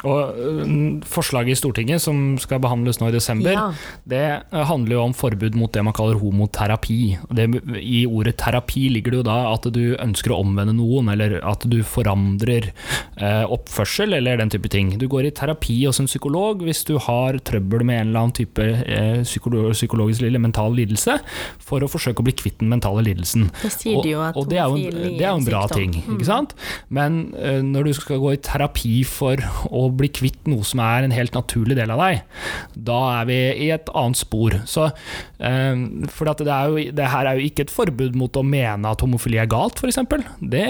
Og 0.04 0.36
øh, 0.36 1.00
Forslaget 1.08 1.54
i 1.54 1.58
Stortinget 1.58 2.02
som 2.04 2.36
skal 2.38 2.60
behandles 2.60 3.00
nå 3.00 3.08
i 3.08 3.14
desember, 3.14 3.50
Ja. 3.54 3.70
det 4.08 4.22
øh, 4.52 4.64
handler 4.68 4.96
jo 4.98 5.02
om 5.06 5.14
forbud 5.16 5.54
mot 5.56 5.72
det 5.72 5.84
man 5.84 5.94
kaller 5.96 6.18
homoterapi. 6.20 7.16
Det, 7.34 7.46
I 7.80 8.04
ordet 8.06 8.36
terapi 8.36 8.88
ligger 8.92 9.10
det 9.14 9.20
jo 9.22 9.26
da 9.30 9.38
at 9.54 9.68
du 9.72 9.96
ønsker 9.96 10.34
å 10.34 10.40
omvende 10.44 10.74
noen, 10.76 11.08
eller 11.12 11.38
at 11.44 11.64
du 11.70 11.78
forandrer 11.86 12.70
eh, 13.16 13.44
oppførsel 13.48 14.12
eller 14.18 14.36
den 14.40 14.50
type 14.52 14.68
ting. 14.72 14.92
Du 15.00 15.06
går 15.08 15.28
i 15.28 15.34
terapi 15.34 15.78
hos 15.86 16.00
en 16.02 16.06
psykolog 16.10 16.62
hvis 16.66 16.84
du 16.88 16.96
har 16.98 17.38
trøbbel 17.44 17.84
med 17.84 18.00
en 18.02 18.08
eller 18.12 18.20
annen 18.26 18.36
type 18.36 18.60
eh, 18.62 19.22
psykolo 19.24 19.70
psykologisk 19.74 20.22
eller 20.22 20.42
mental 20.42 20.74
lidelse, 20.76 21.18
for 21.64 21.82
å 21.84 21.88
forsøke 21.90 22.20
å 22.22 22.26
bli 22.28 22.34
kvitt 22.36 22.60
den 22.60 22.68
mentale 22.72 23.02
lidelsen. 23.06 23.48
Da 23.62 23.70
sier 23.72 24.02
de 24.04 24.12
jo 24.14 24.20
at 24.24 24.36
og, 24.36 24.44
og 24.44 24.50
det 24.52 24.58
er 24.60 24.68
jo, 24.68 24.76
en- 24.76 25.18
det 25.18 25.24
er 25.24 25.32
en 25.32 25.44
bra. 25.48 25.64
Mm. 25.64 25.74
ting, 25.74 25.92
ikke 26.12 26.26
sant? 26.28 26.52
Men 26.92 27.32
eh, 27.38 27.60
når 27.64 27.88
du 27.88 27.92
skal 27.96 28.18
gå 28.22 28.34
i 28.34 28.40
terapi 28.44 28.96
for 29.08 29.40
å 29.70 29.86
bli 29.98 30.10
kvitt 30.14 30.48
noe 30.50 30.66
som 30.66 30.82
er 30.84 31.06
en 31.06 31.14
helt 31.14 31.36
naturlig 31.36 31.78
del 31.78 31.92
av 31.94 32.02
deg, 32.02 32.22
da 32.74 32.98
er 33.20 33.28
vi 33.30 33.38
i 33.66 33.70
et 33.74 33.90
annet 33.94 34.20
spor. 34.20 34.56
Så, 34.70 34.88
eh, 35.38 35.84
for 36.12 36.30
det, 36.30 36.46
jo, 36.48 36.84
det 36.98 37.10
her 37.12 37.30
er 37.30 37.38
jo 37.38 37.48
ikke 37.48 37.66
et 37.66 37.74
forbud 37.74 38.18
mot 38.18 38.40
å 38.40 38.44
mene 38.46 38.90
at 38.90 39.04
homofili 39.04 39.40
er 39.42 39.50
galt, 39.50 39.80
f.eks. 39.80 40.00
Det, 40.40 40.66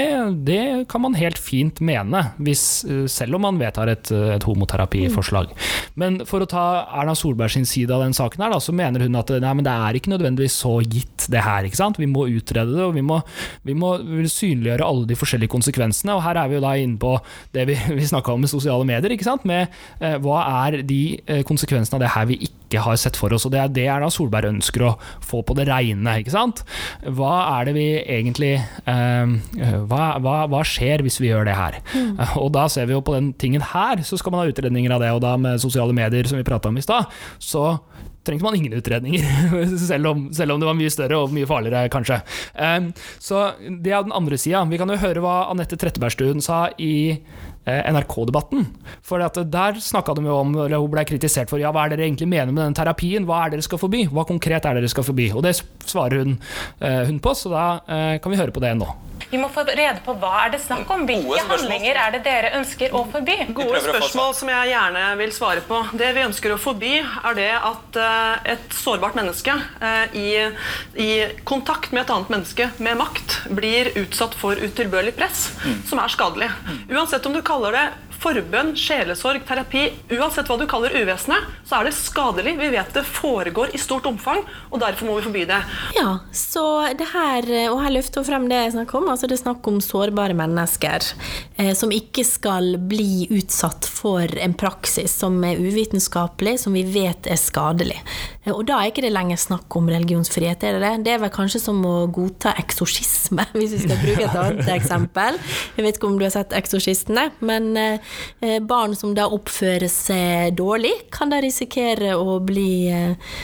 det 0.47 0.63
kan 0.91 1.05
man 1.05 1.19
helt 1.19 1.41
fint 1.41 1.81
mene, 1.85 2.27
hvis, 2.39 2.85
eh, 2.89 3.05
selv 3.11 3.39
om 3.39 3.47
man 3.49 3.61
vedtar 3.61 3.93
et, 3.93 4.13
et 4.37 4.49
homoterapiforslag. 4.49 5.53
Men 6.01 6.23
for 6.29 6.45
å 6.45 6.51
ta 6.51 6.65
Erna 7.01 7.15
Solberg 7.19 7.55
sin 7.55 7.69
side 7.69 7.95
av 7.95 8.05
den 8.05 8.17
saken, 8.17 8.43
her, 8.45 8.55
da, 8.55 8.61
så 8.63 8.75
mener 8.77 9.05
hun 9.05 9.19
at 9.21 9.33
nei, 9.43 9.55
det 9.65 9.75
er 9.75 9.99
ikke 9.99 10.13
nødvendigvis 10.15 10.59
så 10.65 10.77
gitt, 10.83 11.29
det 11.31 11.43
her. 11.45 11.67
ikke 11.67 11.79
sant? 11.79 12.01
Vi 12.01 12.09
må 12.11 12.27
utrede 12.29 12.75
det, 12.75 12.85
og 12.85 12.95
vi 12.97 13.05
må, 13.05 13.21
vi 13.67 13.77
må 13.79 13.95
synliggjøre 14.31 14.87
alle 14.87 15.09
de 15.09 15.19
forskjellige 15.19 15.53
konsekvensene. 15.53 16.17
Og 16.17 16.25
her 16.25 16.41
er 16.41 16.51
vi 16.51 16.59
jo 16.59 16.65
da 16.65 16.75
inne 16.81 17.01
på 17.01 17.15
det 17.55 17.67
vi, 17.71 17.79
vi 17.99 18.09
snakka 18.11 18.35
om 18.35 18.45
med 18.45 18.53
sosiale 18.53 18.87
medier. 18.89 19.14
Ikke 19.15 19.27
sant? 19.27 19.47
Med 19.49 19.73
eh, 20.01 20.17
hva 20.23 20.43
er 20.67 20.81
de 20.87 21.01
eh, 21.25 21.43
konsekvensene 21.47 21.99
av 21.99 22.05
det 22.05 22.13
her 22.15 22.29
vi 22.31 22.39
ikke 22.49 22.83
har 22.85 22.99
sett 23.01 23.19
for 23.19 23.35
oss. 23.35 23.47
Og 23.47 23.55
det 23.55 23.61
er 23.63 23.73
det 23.75 23.87
Erna 23.91 24.11
Solberg 24.13 24.51
ønsker 24.51 24.87
å 24.87 24.95
få 25.25 25.43
på 25.47 25.57
det 25.59 25.69
reine. 25.71 26.19
ikke 26.21 26.35
sant? 26.35 26.65
Hva 27.05 27.35
er 27.59 27.71
det 27.71 27.77
vi 27.79 27.89
egentlig 28.03 28.55
eh, 28.59 29.35
hva, 29.91 30.05
hva, 30.23 30.37
hva 30.51 30.65
skjer 30.67 31.05
hvis 31.07 31.21
vi 31.23 31.31
gjør 31.31 31.49
det 31.49 31.59
her? 31.59 31.81
Mm. 31.95 32.17
Og 32.43 32.51
da 32.55 32.67
ser 32.73 32.91
vi 32.91 32.97
jo 32.97 33.05
på 33.05 33.17
den 33.17 33.33
tingen 33.41 33.65
her, 33.75 34.03
så 34.07 34.19
skal 34.21 34.35
man 34.35 34.45
ha 34.45 34.51
utredninger 34.51 34.95
av 34.95 35.05
det. 35.05 35.13
Og 35.15 35.23
da 35.25 35.37
med 35.41 35.63
sosiale 35.63 35.97
medier, 35.97 36.29
som 36.29 36.41
vi 36.41 36.47
prata 36.47 36.71
om 36.71 36.81
i 36.81 36.85
stad, 36.85 37.11
så 37.43 37.75
trengte 38.25 38.45
man 38.45 38.57
ingen 38.57 38.73
utredninger, 38.73 39.25
selv 39.91 40.07
om, 40.07 40.29
selv 40.33 40.55
om, 40.55 40.61
det 40.61 40.69
var 40.69 40.79
mye 40.79 40.93
større 40.93 41.21
og 41.21 41.35
mye 41.35 41.49
farligere, 41.49 41.91
kanskje. 41.93 42.21
Um, 42.57 42.91
så 43.23 43.51
det 43.61 43.93
er 43.93 44.07
den 44.07 44.17
andre 44.17 44.39
sida. 44.41 44.65
Vi 44.71 44.81
kan 44.81 44.91
jo 44.91 45.01
høre 45.01 45.25
hva 45.25 45.37
Anette 45.53 45.79
Trettebergstuen 45.81 46.41
sa 46.45 46.67
i 46.81 46.95
NRK-debatten. 47.67 48.67
For 49.05 49.23
Der 49.45 49.81
snakka 49.81 50.15
de 50.15 50.27
jo 50.27 50.37
om, 50.37 50.55
eller 50.67 50.83
hun 50.83 50.93
ble 50.93 51.05
kritisert 51.09 51.51
for 51.51 51.63
ja, 51.63 51.73
hva 51.73 51.87
er 51.87 51.95
dere 51.95 52.07
egentlig 52.09 52.29
mener 52.29 52.53
med 52.53 52.65
den 52.67 52.77
terapien, 52.77 53.25
hva 53.29 53.45
er 53.45 53.55
dere 53.55 53.65
skal 53.65 53.81
forby? 53.81 54.05
Hva 54.13 54.27
konkret 54.29 54.69
er 54.69 54.79
dere 54.79 54.91
skal 54.93 55.07
forby? 55.07 55.31
Og 55.33 55.45
det 55.47 55.57
svarer 55.89 56.25
hun, 56.25 56.39
eh, 56.81 57.03
hun 57.09 57.21
på, 57.25 57.35
så 57.37 57.53
da 57.53 57.67
eh, 57.89 58.21
kan 58.21 58.33
vi 58.33 58.41
høre 58.41 58.55
på 58.55 58.63
det 58.65 58.77
nå. 58.79 58.93
Vi 59.31 59.39
må 59.41 59.49
få 59.51 59.65
rede 59.67 59.99
på 60.05 60.13
hva 60.21 60.45
er 60.45 60.53
det 60.53 60.61
snakk 60.63 60.91
om. 60.95 61.05
Hvilke 61.09 61.43
handlinger 61.49 61.97
er 61.99 62.13
det 62.15 62.21
dere 62.27 62.51
ønsker 62.59 62.93
å 62.95 63.05
forby? 63.11 63.37
Gode 63.57 63.81
spørsmål 63.83 64.35
som 64.37 64.51
jeg 64.53 64.71
gjerne 64.71 65.05
vil 65.19 65.33
svare 65.35 65.63
på. 65.65 65.81
Det 65.97 66.11
vi 66.15 66.25
ønsker 66.27 66.55
å 66.55 66.59
forby, 66.61 66.93
er 67.01 67.39
det 67.39 67.49
at 67.57 67.99
et 68.55 68.77
sårbart 68.79 69.17
menneske 69.19 69.55
i, 70.19 70.29
i 71.01 71.09
kontakt 71.49 71.95
med 71.95 72.05
et 72.05 72.13
annet 72.15 72.31
menneske 72.35 72.69
med 72.85 72.99
makt 73.01 73.39
blir 73.55 73.91
utsatt 74.05 74.37
for 74.39 74.61
utilbørlig 74.61 75.15
press, 75.17 75.49
mm. 75.65 75.81
som 75.89 76.03
er 76.03 76.15
skadelig. 76.15 76.51
Uansett 76.93 77.27
om 77.27 77.35
du 77.35 77.43
kaller 77.55 77.77
det 77.77 77.91
forbønn, 78.25 78.73
sjelesorg, 78.79 79.43
terapi 79.47 79.85
Uansett 80.15 80.49
hva 80.49 80.57
du 80.59 80.65
kaller 80.71 80.95
uvesenet, 80.97 81.45
så 81.69 81.79
er 81.79 81.89
det 81.89 81.95
skadelig. 81.97 82.55
Vi 82.57 82.71
vet 82.73 82.95
det 82.97 83.05
foregår 83.07 83.75
i 83.77 83.81
stort 83.81 84.07
omfang, 84.09 84.41
og 84.71 84.81
derfor 84.81 85.09
må 85.09 85.19
vi 85.19 85.27
forby 85.27 85.45
det. 85.49 85.61
Ja, 85.97 86.17
så 86.35 86.65
det 86.97 87.11
her, 87.13 87.49
og 87.73 87.83
her 87.85 87.95
løfter 87.95 88.23
hun 88.23 88.29
frem 88.29 88.49
det 88.51 88.61
jeg 88.63 88.75
snakker 88.77 89.01
om. 89.01 89.11
altså 89.13 89.29
Det 89.29 89.37
er 89.39 89.43
snakk 89.45 89.69
om 89.71 89.81
sårbare 89.85 90.37
mennesker 90.39 91.09
eh, 91.61 91.73
som 91.77 91.93
ikke 91.95 92.25
skal 92.27 92.79
bli 92.81 93.27
utsatt 93.35 93.89
for 93.91 94.39
en 94.41 94.57
praksis 94.57 95.19
som 95.21 95.37
er 95.45 95.61
uvitenskapelig, 95.61 96.59
som 96.65 96.77
vi 96.77 96.87
vet 96.97 97.29
er 97.31 97.41
skadelig. 97.41 98.01
Og 98.53 98.61
da 98.69 98.77
er 98.77 98.91
ikke 98.91 99.05
det 99.05 99.13
lenger 99.15 99.39
snakk 99.41 99.73
om 99.79 99.89
religionsfrihet, 99.89 100.65
er 100.67 100.77
det 100.77 100.83
det? 100.83 100.93
Det 101.07 101.13
er 101.15 101.23
vel 101.23 101.33
kanskje 101.33 101.63
som 101.63 101.81
å 101.89 101.95
godta 102.13 102.53
eksorsisme, 102.61 103.47
hvis 103.57 103.77
vi 103.77 103.83
skal 103.87 104.01
bruke 104.03 104.27
et 104.27 104.39
annet 104.41 104.71
eksempel. 104.79 105.39
Jeg 105.79 105.87
vet 105.87 105.99
ikke 105.99 106.11
om 106.11 106.19
du 106.21 106.27
har 106.27 106.35
sett 106.35 106.53
'Eksorsistene', 106.55 107.31
men 107.41 107.73
eh, 107.81 108.59
barn 108.61 108.97
som 108.99 109.15
da 109.17 109.31
oppfører 109.33 109.89
seg 109.89 110.59
dårlig, 110.59 110.93
kan 111.15 111.33
da 111.33 111.41
risikere 111.41 112.15
å 112.21 112.37
bli 112.45 112.91
eh, 112.93 113.39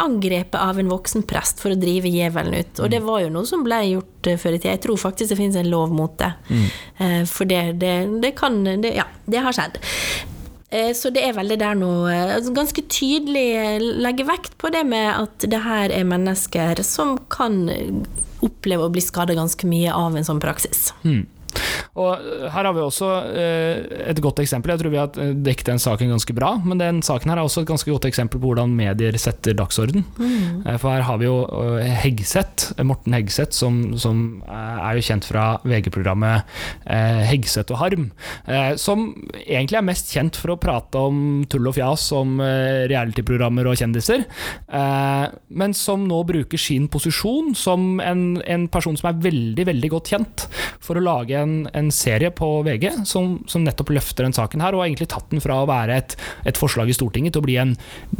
angrepet 0.00 0.56
av 0.56 0.80
en 0.80 0.88
voksen 0.88 1.26
prest 1.28 1.60
for 1.60 1.74
å 1.74 1.80
drive 1.80 2.08
djevelen 2.10 2.56
ut. 2.56 2.80
Og 2.80 2.90
det 2.92 3.02
var 3.04 3.20
jo 3.26 3.34
noe 3.34 3.48
som 3.48 3.64
ble 3.66 3.82
gjort 3.90 4.30
eh, 4.30 4.40
før 4.40 4.56
i 4.56 4.62
tida. 4.62 4.76
Jeg 4.78 4.84
tror 4.86 5.02
faktisk 5.02 5.34
det 5.34 5.40
finnes 5.42 5.60
en 5.60 5.70
lov 5.70 5.92
mot 5.92 6.16
det. 6.16 6.32
Mm. 6.48 7.28
For 7.28 7.44
det, 7.44 7.60
det, 7.82 7.92
det 8.22 8.32
kan 8.38 8.56
det, 8.64 8.94
Ja, 8.96 9.04
det 9.28 9.44
har 9.44 9.52
skjedd. 9.52 9.76
Så 10.96 11.10
det 11.14 11.22
er 11.24 11.36
veldig 11.36 11.56
der 11.60 11.76
nå 11.78 11.90
altså 12.10 12.52
Ganske 12.56 12.82
tydelig 12.92 13.78
legge 14.02 14.26
vekt 14.28 14.56
på 14.60 14.70
det 14.74 14.82
med 14.88 15.08
at 15.14 15.46
det 15.48 15.60
her 15.64 15.94
er 15.94 16.08
mennesker 16.08 16.82
som 16.86 17.16
kan 17.32 17.64
oppleve 18.44 18.86
å 18.86 18.92
bli 18.92 19.02
skada 19.04 19.36
ganske 19.36 19.68
mye 19.68 19.94
av 19.94 20.16
en 20.16 20.26
sånn 20.26 20.42
praksis. 20.42 20.90
Mm. 21.06 21.24
Og 21.96 22.26
Her 22.52 22.68
har 22.68 22.74
vi 22.76 22.82
også 22.84 23.08
eh, 23.32 24.10
et 24.10 24.20
godt 24.22 24.42
eksempel. 24.42 24.74
Jeg 24.74 24.82
tror 24.82 24.92
vi 24.92 25.00
har 25.00 25.36
dekket 25.46 25.70
den 25.72 25.82
saken 25.82 26.12
ganske 26.12 26.36
bra, 26.36 26.54
men 26.64 26.80
den 26.80 27.00
saken 27.06 27.32
her 27.32 27.40
er 27.40 27.48
også 27.48 27.64
et 27.64 27.70
ganske 27.70 27.90
godt 27.90 28.08
eksempel 28.08 28.40
på 28.40 28.50
hvordan 28.50 28.74
medier 28.76 29.16
setter 29.20 29.56
dagsorden. 29.56 30.04
Mm. 30.18 30.66
Eh, 30.66 30.76
for 30.82 30.92
her 30.92 31.06
har 31.08 31.20
vi 31.20 31.28
jo 31.28 31.38
eh, 31.80 31.88
Hegseth, 32.04 32.76
Morten 32.84 33.16
Hegseth, 33.16 33.56
som, 33.56 33.96
som 34.00 34.42
er 34.46 34.98
jo 34.98 35.06
kjent 35.06 35.26
fra 35.26 35.46
VG-programmet 35.66 36.46
Hegseth 36.86 37.72
og 37.74 37.80
Harm. 37.80 38.06
Som 38.80 39.08
egentlig 39.42 39.78
er 39.78 39.86
mest 39.86 40.10
kjent 40.14 40.36
for 40.38 40.52
å 40.52 40.58
prate 40.60 41.00
om 41.00 41.44
tull 41.50 41.68
og 41.68 41.76
fjas 41.76 42.04
om 42.16 42.36
reality-programmer 42.40 43.68
og 43.68 43.78
kjendiser, 43.80 44.24
men 44.68 45.74
som 45.76 46.04
nå 46.08 46.20
bruker 46.28 46.60
sin 46.60 46.88
posisjon 46.92 47.54
som 47.58 48.00
en, 48.02 48.24
en 48.44 48.66
person 48.72 48.96
som 48.98 49.10
er 49.10 49.20
veldig, 49.26 49.66
veldig 49.70 49.92
godt 49.92 50.12
kjent, 50.14 50.46
for 50.82 50.98
å 50.98 51.04
lage 51.04 51.38
en, 51.38 51.45
en 51.46 51.90
serie 51.94 52.30
på 52.34 52.48
VG 52.66 52.90
som, 53.08 53.38
som, 53.50 53.64
nettopp 53.66 53.92
løfter 53.96 54.26
den 54.26 54.36
saken 54.36 54.62
her, 54.64 54.74
og 54.74 54.82
har 54.82 54.90
egentlig 54.90 55.08
tatt 55.12 55.30
den 55.32 55.42
fra 55.44 55.60
å 55.62 55.68
være 55.68 55.98
et, 56.00 56.16
et 56.48 56.58
forslag 56.58 56.90
i 56.90 56.96
Stortinget 56.96 57.36
til 57.36 57.42
å 57.42 57.46
bli 57.46 57.58
en 57.62 57.74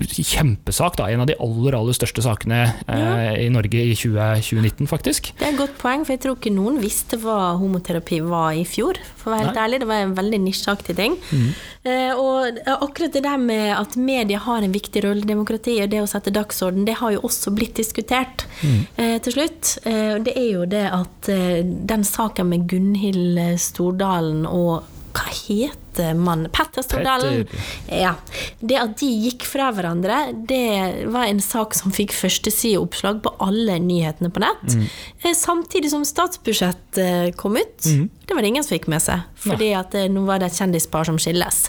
kjempesak. 0.06 0.98
Da, 1.00 1.10
en 1.10 1.24
av 1.24 1.30
de 1.30 1.38
aller 1.42 1.76
aller 1.78 1.96
største 1.96 2.24
sakene 2.24 2.62
eh, 2.86 3.44
i 3.44 3.48
Norge 3.52 3.82
i 3.82 3.94
20, 3.96 4.42
2019, 4.46 4.90
faktisk. 4.90 5.32
Det 5.38 5.48
er 5.48 5.54
et 5.54 5.60
godt 5.60 5.76
poeng, 5.80 6.06
for 6.06 6.16
jeg 6.16 6.24
tror 6.24 6.38
ikke 6.38 6.54
noen 6.54 6.80
visste 6.82 7.20
hva 7.22 7.56
homoterapi 7.60 8.22
var 8.26 8.56
i 8.56 8.66
fjor. 8.68 9.00
For 9.20 9.30
å 9.30 9.36
være 9.36 9.48
helt 9.48 9.58
Nei. 9.58 9.64
ærlig, 9.66 9.80
Det 9.82 9.90
var 9.90 10.04
en 10.04 10.16
veldig 10.20 10.42
nisjeaktig 10.46 10.96
ting. 10.98 11.16
Mm. 11.30 11.48
Eh, 11.86 12.12
og 12.18 12.60
akkurat 12.66 13.14
det 13.14 13.22
der 13.22 13.38
med 13.38 13.68
at 13.76 13.96
media 13.96 14.40
har 14.42 14.64
en 14.64 14.74
viktig 14.74 15.04
rolle 15.04 15.22
i 15.22 15.28
demokratiet, 15.28 15.86
og 15.86 15.92
det 15.92 16.02
å 16.02 16.08
sette 16.10 16.34
dagsorden, 16.34 16.86
det 16.86 16.98
har 17.00 17.14
jo 17.14 17.22
også 17.26 17.52
blitt 17.54 17.76
diskutert 17.78 18.46
mm. 18.62 18.80
eh, 18.96 19.16
til 19.22 19.36
slutt. 19.36 19.72
Eh, 19.86 20.16
det 20.26 20.34
er 20.34 20.48
jo 20.50 20.64
det 20.70 20.84
at 20.90 21.30
eh, 21.32 21.60
den 21.62 22.06
saken 22.06 22.50
med 22.50 22.66
Gunhild 22.70 23.15
Stordalen 23.60 24.44
og 24.50 24.92
hva 25.16 25.32
heter 25.32 26.14
mannen? 26.14 26.50
Petter 26.52 26.84
Stordalen. 26.84 27.46
Ja. 27.88 28.14
Det 28.60 28.76
at 28.76 28.96
de 29.00 29.08
gikk 29.08 29.46
fra 29.48 29.70
hverandre, 29.72 30.18
det 30.48 31.06
var 31.12 31.30
en 31.30 31.40
sak 31.40 31.76
som 31.76 31.94
fikk 31.94 32.12
førstesideoppslag 32.16 33.22
på 33.24 33.32
alle 33.44 33.78
nyhetene 33.82 34.30
på 34.32 34.42
nett. 34.44 34.66
Mm. 34.76 34.84
Eh, 35.22 35.32
samtidig 35.36 35.92
som 35.94 36.04
statsbudsjettet 36.04 37.00
eh, 37.00 37.30
kom 37.38 37.56
ut. 37.56 37.88
Mm. 37.88 38.10
Det 38.26 38.34
var 38.34 38.42
det 38.42 38.52
ingen 38.52 38.66
som 38.66 38.74
fikk 38.74 38.88
med 38.92 39.04
seg, 39.04 39.24
fordi 39.40 39.70
at 39.78 39.94
eh, 39.96 40.08
nå 40.12 40.26
var 40.28 40.42
det 40.42 40.50
et 40.50 40.60
kjendispar 40.60 41.08
som 41.08 41.20
skilles. 41.22 41.62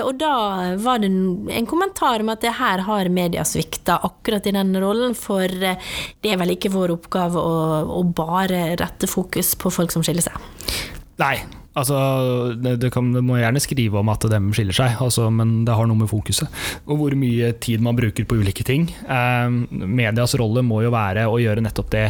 Og 0.00 0.14
da 0.18 0.34
var 0.80 1.02
det 1.02 1.10
en 1.12 1.70
kommentar 1.70 2.24
om 2.24 2.32
at 2.34 2.42
det 2.42 2.56
her 2.58 2.86
har 2.88 3.12
media 3.12 3.44
svikta 3.46 4.00
akkurat 4.08 4.48
i 4.48 4.56
den 4.56 4.74
rollen, 4.82 5.14
for 5.18 5.46
det 5.46 6.32
er 6.32 6.40
vel 6.40 6.56
ikke 6.56 6.72
vår 6.74 6.96
oppgave 6.96 7.38
å, 7.38 7.84
å 8.00 8.02
bare 8.02 8.72
rette 8.80 9.10
fokus 9.10 9.54
på 9.60 9.70
folk 9.74 9.94
som 9.94 10.06
skiller 10.06 10.26
seg. 10.26 10.49
Nei, 11.20 11.38
Altså, 11.78 11.96
det, 12.58 12.90
kan, 12.90 13.12
det, 13.14 13.22
må 13.22 13.36
gjerne 13.38 13.60
skrive 13.62 14.00
om 14.00 14.08
at 14.10 14.24
de 14.26 14.38
skiller 14.56 14.74
seg, 14.74 14.96
altså, 14.98 15.28
men 15.30 15.60
det 15.66 15.76
har 15.78 15.86
noe 15.86 16.00
med 16.00 16.10
fokuset. 16.10 16.50
Og 16.90 16.98
hvor 16.98 17.14
mye 17.18 17.52
tid 17.62 17.82
man 17.84 17.94
bruker 17.98 18.26
på 18.26 18.40
ulike 18.40 18.64
ting. 18.66 18.88
Eh, 19.06 19.52
medias 19.70 20.34
rolle 20.40 20.64
må 20.66 20.80
jo 20.82 20.90
være 20.90 21.28
å 21.30 21.38
gjøre 21.38 21.62
nettopp 21.62 21.92
det 21.94 22.04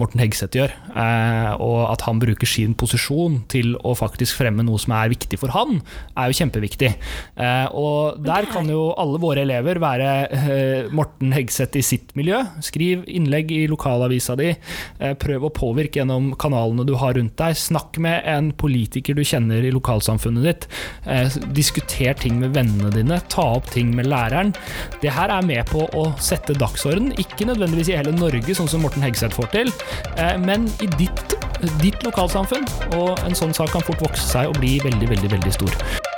Morten 0.00 0.22
Hegseth 0.22 0.56
gjør. 0.56 0.72
Eh, 0.96 1.50
og 1.60 1.82
at 1.90 2.06
han 2.06 2.22
bruker 2.22 2.48
sin 2.48 2.72
posisjon 2.78 3.42
til 3.52 3.74
å 3.84 3.92
faktisk 3.98 4.38
fremme 4.40 4.64
noe 4.64 4.80
som 4.80 4.96
er 4.96 5.12
viktig 5.12 5.40
for 5.42 5.52
han, 5.52 5.82
er 6.16 6.32
jo 6.32 6.38
kjempeviktig. 6.40 6.94
Eh, 7.36 7.68
og 7.76 8.24
der 8.24 8.48
kan 8.48 8.70
jo 8.72 8.94
alle 8.96 9.20
våre 9.20 9.44
elever 9.44 9.82
være 9.82 10.08
eh, 10.32 10.88
Morten 10.88 11.36
Hegseth 11.36 11.76
i 11.76 11.84
sitt 11.84 12.16
miljø. 12.16 12.40
Skriv 12.64 13.04
innlegg 13.04 13.52
i 13.52 13.66
lokalavisa 13.68 14.38
di. 14.40 14.54
Eh, 14.56 15.14
prøv 15.20 15.50
å 15.50 15.52
påvirke 15.52 16.00
gjennom 16.00 16.32
kanalene 16.40 16.88
du 16.88 16.96
har 16.96 17.18
rundt 17.20 17.36
deg. 17.44 17.60
Snakk 17.60 18.00
med 18.00 18.24
en 18.24 18.54
politiker 18.56 19.01
politikere 19.02 19.22
du 19.22 19.24
kjenner 19.26 19.64
i 19.64 19.72
lokalsamfunnet 19.72 20.44
ditt. 20.46 20.68
Eh, 21.06 21.28
diskuter 21.52 22.14
ting 22.14 22.40
med 22.40 22.54
vennene 22.54 22.90
dine. 22.90 23.20
Ta 23.28 23.56
opp 23.56 23.70
ting 23.70 23.94
med 23.94 24.06
læreren. 24.06 24.54
Det 25.00 25.12
her 25.12 25.28
er 25.28 25.42
med 25.42 25.66
på 25.66 25.88
å 25.92 26.12
sette 26.18 26.54
dagsorden, 26.54 27.12
ikke 27.18 27.46
nødvendigvis 27.46 27.90
i 27.90 27.96
hele 27.98 28.12
Norge, 28.12 28.54
sånn 28.54 28.68
som 28.68 28.82
Morten 28.82 29.02
Hegseth 29.02 29.34
får 29.34 29.50
til, 29.52 29.72
eh, 30.16 30.36
men 30.38 30.66
i 30.80 30.86
ditt, 30.98 31.34
ditt 31.80 32.02
lokalsamfunn. 32.02 32.66
Og 32.96 33.18
en 33.26 33.34
sånn 33.34 33.54
sak 33.54 33.72
kan 33.72 33.82
fort 33.82 34.00
vokse 34.00 34.26
seg 34.26 34.48
og 34.48 34.58
bli 34.60 34.78
veldig, 34.78 35.08
veldig, 35.08 35.30
veldig 35.30 35.52
stor. 35.52 36.11